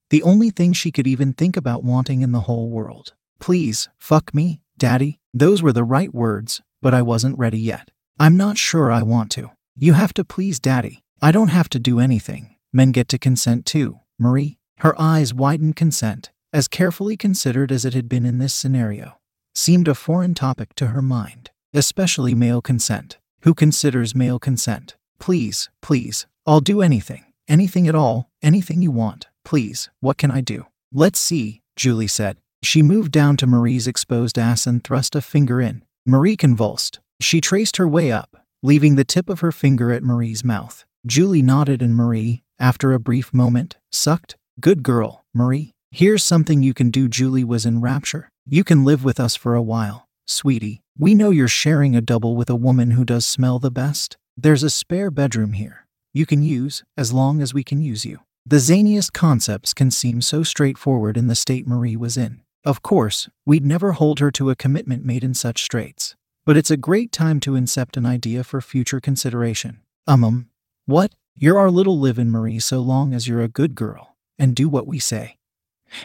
The 0.08 0.24
only 0.24 0.50
thing 0.50 0.72
she 0.72 0.90
could 0.90 1.06
even 1.06 1.32
think 1.32 1.56
about 1.56 1.84
wanting 1.84 2.22
in 2.22 2.32
the 2.32 2.40
whole 2.40 2.70
world. 2.70 3.12
Please, 3.38 3.88
fuck 3.98 4.34
me, 4.34 4.62
Daddy. 4.76 5.20
Those 5.32 5.62
were 5.62 5.72
the 5.72 5.84
right 5.84 6.12
words, 6.12 6.60
but 6.82 6.92
I 6.92 7.02
wasn't 7.02 7.38
ready 7.38 7.60
yet. 7.60 7.92
I'm 8.18 8.36
not 8.36 8.58
sure 8.58 8.90
I 8.90 9.04
want 9.04 9.30
to. 9.32 9.52
You 9.76 9.92
have 9.92 10.12
to 10.14 10.24
please 10.24 10.58
Daddy. 10.58 11.04
I 11.22 11.32
don't 11.32 11.48
have 11.48 11.68
to 11.70 11.78
do 11.78 12.00
anything. 12.00 12.56
Men 12.72 12.92
get 12.92 13.08
to 13.08 13.18
consent 13.18 13.66
too, 13.66 14.00
Marie. 14.18 14.58
Her 14.78 14.98
eyes 14.98 15.34
widened 15.34 15.76
consent, 15.76 16.30
as 16.50 16.66
carefully 16.66 17.18
considered 17.18 17.70
as 17.70 17.84
it 17.84 17.92
had 17.92 18.08
been 18.08 18.24
in 18.24 18.38
this 18.38 18.54
scenario, 18.54 19.18
seemed 19.54 19.86
a 19.86 19.94
foreign 19.94 20.32
topic 20.32 20.74
to 20.76 20.88
her 20.88 21.02
mind, 21.02 21.50
especially 21.74 22.34
male 22.34 22.62
consent. 22.62 23.18
Who 23.42 23.52
considers 23.52 24.14
male 24.14 24.38
consent? 24.38 24.96
Please, 25.18 25.68
please, 25.82 26.26
I'll 26.46 26.60
do 26.60 26.80
anything, 26.80 27.26
anything 27.46 27.86
at 27.86 27.94
all, 27.94 28.30
anything 28.42 28.80
you 28.80 28.90
want. 28.90 29.28
Please, 29.44 29.90
what 30.00 30.16
can 30.16 30.30
I 30.30 30.40
do? 30.40 30.66
Let's 30.90 31.20
see, 31.20 31.60
Julie 31.76 32.06
said. 32.06 32.38
She 32.62 32.82
moved 32.82 33.12
down 33.12 33.36
to 33.38 33.46
Marie's 33.46 33.86
exposed 33.86 34.38
ass 34.38 34.66
and 34.66 34.82
thrust 34.82 35.14
a 35.14 35.20
finger 35.20 35.60
in. 35.60 35.84
Marie 36.06 36.36
convulsed. 36.36 36.98
She 37.20 37.42
traced 37.42 37.76
her 37.76 37.86
way 37.86 38.10
up, 38.10 38.38
leaving 38.62 38.96
the 38.96 39.04
tip 39.04 39.28
of 39.28 39.40
her 39.40 39.52
finger 39.52 39.92
at 39.92 40.02
Marie's 40.02 40.42
mouth. 40.42 40.86
Julie 41.06 41.40
nodded 41.40 41.80
and 41.80 41.94
Marie, 41.94 42.42
after 42.58 42.92
a 42.92 43.00
brief 43.00 43.32
moment, 43.32 43.78
sucked. 43.90 44.36
Good 44.60 44.82
girl, 44.82 45.24
Marie. 45.32 45.72
Here's 45.90 46.22
something 46.22 46.62
you 46.62 46.74
can 46.74 46.90
do. 46.90 47.08
Julie 47.08 47.42
was 47.42 47.64
in 47.64 47.80
rapture. 47.80 48.28
You 48.46 48.64
can 48.64 48.84
live 48.84 49.02
with 49.02 49.18
us 49.18 49.34
for 49.34 49.54
a 49.54 49.62
while, 49.62 50.06
sweetie. 50.26 50.82
We 50.98 51.14
know 51.14 51.30
you're 51.30 51.48
sharing 51.48 51.96
a 51.96 52.02
double 52.02 52.36
with 52.36 52.50
a 52.50 52.54
woman 52.54 52.90
who 52.90 53.06
does 53.06 53.24
smell 53.24 53.58
the 53.58 53.70
best. 53.70 54.18
There's 54.36 54.62
a 54.62 54.68
spare 54.68 55.10
bedroom 55.10 55.54
here. 55.54 55.86
You 56.12 56.26
can 56.26 56.42
use, 56.42 56.84
as 56.98 57.14
long 57.14 57.40
as 57.40 57.54
we 57.54 57.64
can 57.64 57.80
use 57.80 58.04
you. 58.04 58.20
The 58.44 58.56
zaniest 58.56 59.14
concepts 59.14 59.72
can 59.72 59.90
seem 59.90 60.20
so 60.20 60.42
straightforward 60.42 61.16
in 61.16 61.28
the 61.28 61.34
state 61.34 61.66
Marie 61.66 61.96
was 61.96 62.18
in. 62.18 62.42
Of 62.62 62.82
course, 62.82 63.30
we'd 63.46 63.64
never 63.64 63.92
hold 63.92 64.18
her 64.18 64.30
to 64.32 64.50
a 64.50 64.56
commitment 64.56 65.06
made 65.06 65.24
in 65.24 65.32
such 65.32 65.62
straits. 65.62 66.14
But 66.44 66.58
it's 66.58 66.70
a 66.70 66.76
great 66.76 67.10
time 67.10 67.40
to 67.40 67.52
incept 67.52 67.96
an 67.96 68.04
idea 68.04 68.44
for 68.44 68.60
future 68.60 69.00
consideration. 69.00 69.80
Um, 70.06 70.24
um, 70.24 70.49
what? 70.90 71.12
You're 71.36 71.58
our 71.58 71.70
little 71.70 71.98
live 71.98 72.18
in 72.18 72.30
Marie 72.30 72.58
so 72.58 72.80
long 72.80 73.14
as 73.14 73.26
you're 73.26 73.42
a 73.42 73.48
good 73.48 73.74
girl 73.74 74.16
and 74.38 74.54
do 74.54 74.68
what 74.68 74.86
we 74.86 74.98
say. 74.98 75.38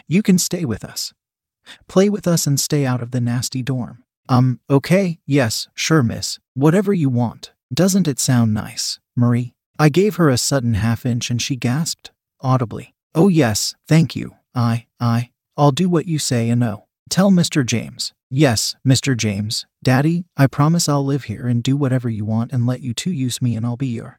You 0.08 0.22
can 0.22 0.38
stay 0.38 0.64
with 0.64 0.84
us. 0.84 1.12
Play 1.88 2.08
with 2.08 2.26
us 2.26 2.46
and 2.46 2.58
stay 2.58 2.86
out 2.86 3.02
of 3.02 3.10
the 3.10 3.20
nasty 3.20 3.62
dorm. 3.62 4.04
Um, 4.28 4.60
okay, 4.70 5.18
yes, 5.26 5.68
sure, 5.74 6.02
miss. 6.02 6.38
Whatever 6.54 6.92
you 6.92 7.08
want. 7.08 7.52
Doesn't 7.72 8.08
it 8.08 8.18
sound 8.18 8.54
nice, 8.54 8.98
Marie? 9.14 9.54
I 9.78 9.88
gave 9.88 10.16
her 10.16 10.28
a 10.28 10.38
sudden 10.38 10.74
half 10.74 11.04
inch 11.04 11.30
and 11.30 11.40
she 11.40 11.56
gasped, 11.56 12.12
audibly. 12.40 12.94
Oh, 13.14 13.28
yes, 13.28 13.74
thank 13.86 14.16
you. 14.16 14.36
I, 14.54 14.86
I, 14.98 15.30
I'll 15.56 15.72
do 15.72 15.88
what 15.88 16.06
you 16.06 16.18
say 16.18 16.48
and 16.48 16.60
no. 16.60 16.86
Tell 17.10 17.30
Mr. 17.30 17.64
James. 17.64 18.12
Yes, 18.30 18.74
Mr. 18.86 19.16
James. 19.16 19.66
Daddy, 19.82 20.24
I 20.36 20.46
promise 20.46 20.88
I'll 20.88 21.04
live 21.04 21.24
here 21.24 21.46
and 21.46 21.62
do 21.62 21.76
whatever 21.76 22.08
you 22.08 22.24
want 22.24 22.52
and 22.52 22.66
let 22.66 22.80
you 22.80 22.94
two 22.94 23.12
use 23.12 23.40
me 23.40 23.54
and 23.54 23.64
I'll 23.64 23.76
be 23.76 23.86
your. 23.88 24.18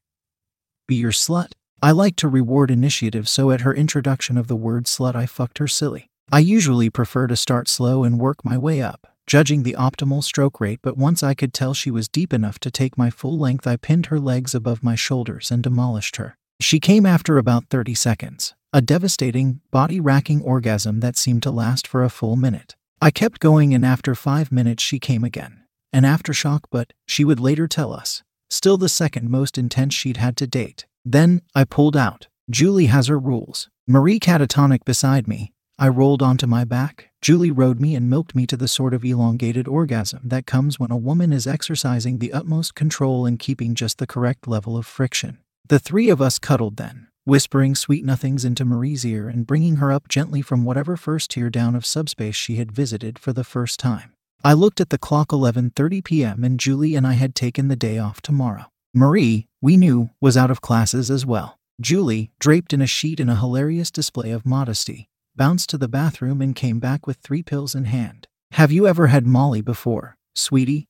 Be 0.88 0.96
your 0.96 1.12
slut. 1.12 1.52
I 1.82 1.92
like 1.92 2.16
to 2.16 2.30
reward 2.30 2.72
initiative, 2.72 3.28
so 3.28 3.52
at 3.52 3.62
her 3.62 3.74
introduction 3.74 4.38
of 4.38 4.48
the 4.48 4.56
word 4.56 4.86
slut, 4.86 5.16
I 5.16 5.26
fucked 5.26 5.58
her 5.58 5.68
silly. 5.68 6.10
I 6.32 6.40
usually 6.40 6.90
prefer 6.90 7.28
to 7.28 7.36
start 7.36 7.68
slow 7.68 8.06
and 8.06 8.18
work 8.18 8.46
my 8.46 8.58
way 8.58 8.82
up, 8.82 9.06
judging 9.28 9.64
the 9.64 9.76
optimal 9.78 10.24
stroke 10.24 10.62
rate, 10.62 10.80
but 10.82 10.98
once 10.98 11.24
I 11.24 11.34
could 11.34 11.54
tell 11.54 11.74
she 11.74 11.92
was 11.92 12.08
deep 12.08 12.34
enough 12.34 12.58
to 12.60 12.72
take 12.72 12.98
my 12.98 13.10
full 13.10 13.38
length, 13.38 13.68
I 13.68 13.76
pinned 13.76 14.06
her 14.06 14.20
legs 14.20 14.56
above 14.56 14.82
my 14.82 14.96
shoulders 14.96 15.52
and 15.52 15.62
demolished 15.62 16.16
her. 16.16 16.38
She 16.62 16.80
came 16.80 17.06
after 17.06 17.38
about 17.38 17.66
30 17.70 17.94
seconds, 17.94 18.56
a 18.72 18.82
devastating, 18.82 19.60
body 19.72 20.00
racking 20.00 20.42
orgasm 20.42 21.02
that 21.02 21.18
seemed 21.18 21.44
to 21.44 21.52
last 21.52 21.86
for 21.86 22.02
a 22.02 22.10
full 22.10 22.38
minute. 22.38 22.78
I 23.02 23.12
kept 23.12 23.42
going, 23.42 23.74
and 23.74 23.86
after 23.86 24.16
five 24.16 24.54
minutes, 24.54 24.84
she 24.84 25.00
came 25.00 25.26
again. 25.26 25.66
An 25.92 26.04
aftershock, 26.04 26.62
but, 26.72 26.94
she 27.06 27.26
would 27.26 27.40
later 27.42 27.68
tell 27.68 27.94
us, 27.94 28.24
still 28.50 28.78
the 28.78 28.90
second 28.90 29.30
most 29.30 29.58
intense 29.58 29.94
she'd 29.94 30.18
had 30.18 30.38
to 30.38 30.48
date. 30.48 30.86
Then, 31.04 31.42
I 31.56 31.64
pulled 31.64 31.96
out. 31.98 32.28
Julie 32.50 32.88
has 32.88 33.08
her 33.08 33.20
rules. 33.20 33.70
Marie 33.88 34.20
catatonic 34.20 34.86
beside 34.86 35.28
me. 35.28 35.54
I 35.80 35.90
rolled 35.90 36.24
onto 36.24 36.48
my 36.48 36.64
back. 36.64 37.10
Julie 37.22 37.52
rode 37.52 37.80
me 37.80 37.94
and 37.94 38.10
milked 38.10 38.34
me 38.34 38.48
to 38.48 38.58
the 38.58 38.68
sort 38.68 38.96
of 38.96 39.06
elongated 39.06 39.68
orgasm 39.68 40.22
that 40.24 40.48
comes 40.48 40.80
when 40.80 40.92
a 40.92 40.98
woman 40.98 41.32
is 41.32 41.46
exercising 41.46 42.18
the 42.18 42.34
utmost 42.34 42.74
control 42.74 43.28
and 43.28 43.38
keeping 43.38 43.76
just 43.76 44.00
the 44.00 44.08
correct 44.08 44.48
level 44.48 44.76
of 44.76 44.88
friction. 44.88 45.38
The 45.68 45.78
three 45.78 46.10
of 46.10 46.22
us 46.22 46.40
cuddled 46.40 46.78
then, 46.78 47.10
whispering 47.26 47.76
sweet 47.76 48.04
nothings 48.04 48.44
into 48.44 48.66
Marie's 48.66 49.06
ear 49.06 49.30
and 49.30 49.46
bringing 49.46 49.76
her 49.76 49.92
up 49.92 50.08
gently 50.08 50.42
from 50.42 50.64
whatever 50.64 50.98
first 50.98 51.32
tier 51.32 51.52
down 51.52 51.76
of 51.76 51.86
subspace 51.86 52.36
she 52.36 52.56
had 52.56 52.72
visited 52.72 53.20
for 53.20 53.32
the 53.32 53.44
first 53.44 53.80
time. 53.80 54.14
I 54.44 54.54
looked 54.54 54.80
at 54.80 54.92
the 54.92 54.98
clock 54.98 55.30
11:30 55.30 56.04
p.m. 56.04 56.44
and 56.44 56.60
Julie 56.60 56.96
and 56.96 57.06
I 57.08 57.14
had 57.14 57.34
taken 57.34 57.68
the 57.68 57.76
day 57.76 57.98
off 57.98 58.22
tomorrow. 58.22 58.66
Marie, 58.94 59.48
we 59.62 59.78
knew, 59.78 60.12
was 60.22 60.38
out 60.38 60.52
of 60.52 60.62
classes 60.62 61.10
as 61.10 61.26
well. 61.26 61.60
Julie, 61.82 62.32
draped 62.40 62.72
in 62.72 62.82
a 62.82 62.88
sheet 62.88 63.20
in 63.20 63.30
a 63.30 63.36
hilarious 63.36 63.92
display 63.92 64.32
of 64.32 64.46
modesty, 64.46 65.10
bounced 65.36 65.70
to 65.72 65.78
the 65.78 65.88
bathroom 65.88 66.42
and 66.42 66.56
came 66.56 66.80
back 66.80 67.06
with 67.06 67.18
three 67.18 67.44
pills 67.44 67.76
in 67.76 67.86
hand. 67.86 68.28
Have 68.52 68.72
you 68.72 68.88
ever 68.88 69.08
had 69.08 69.28
Molly 69.28 69.62
before, 69.62 70.18
sweetie? 70.36 70.88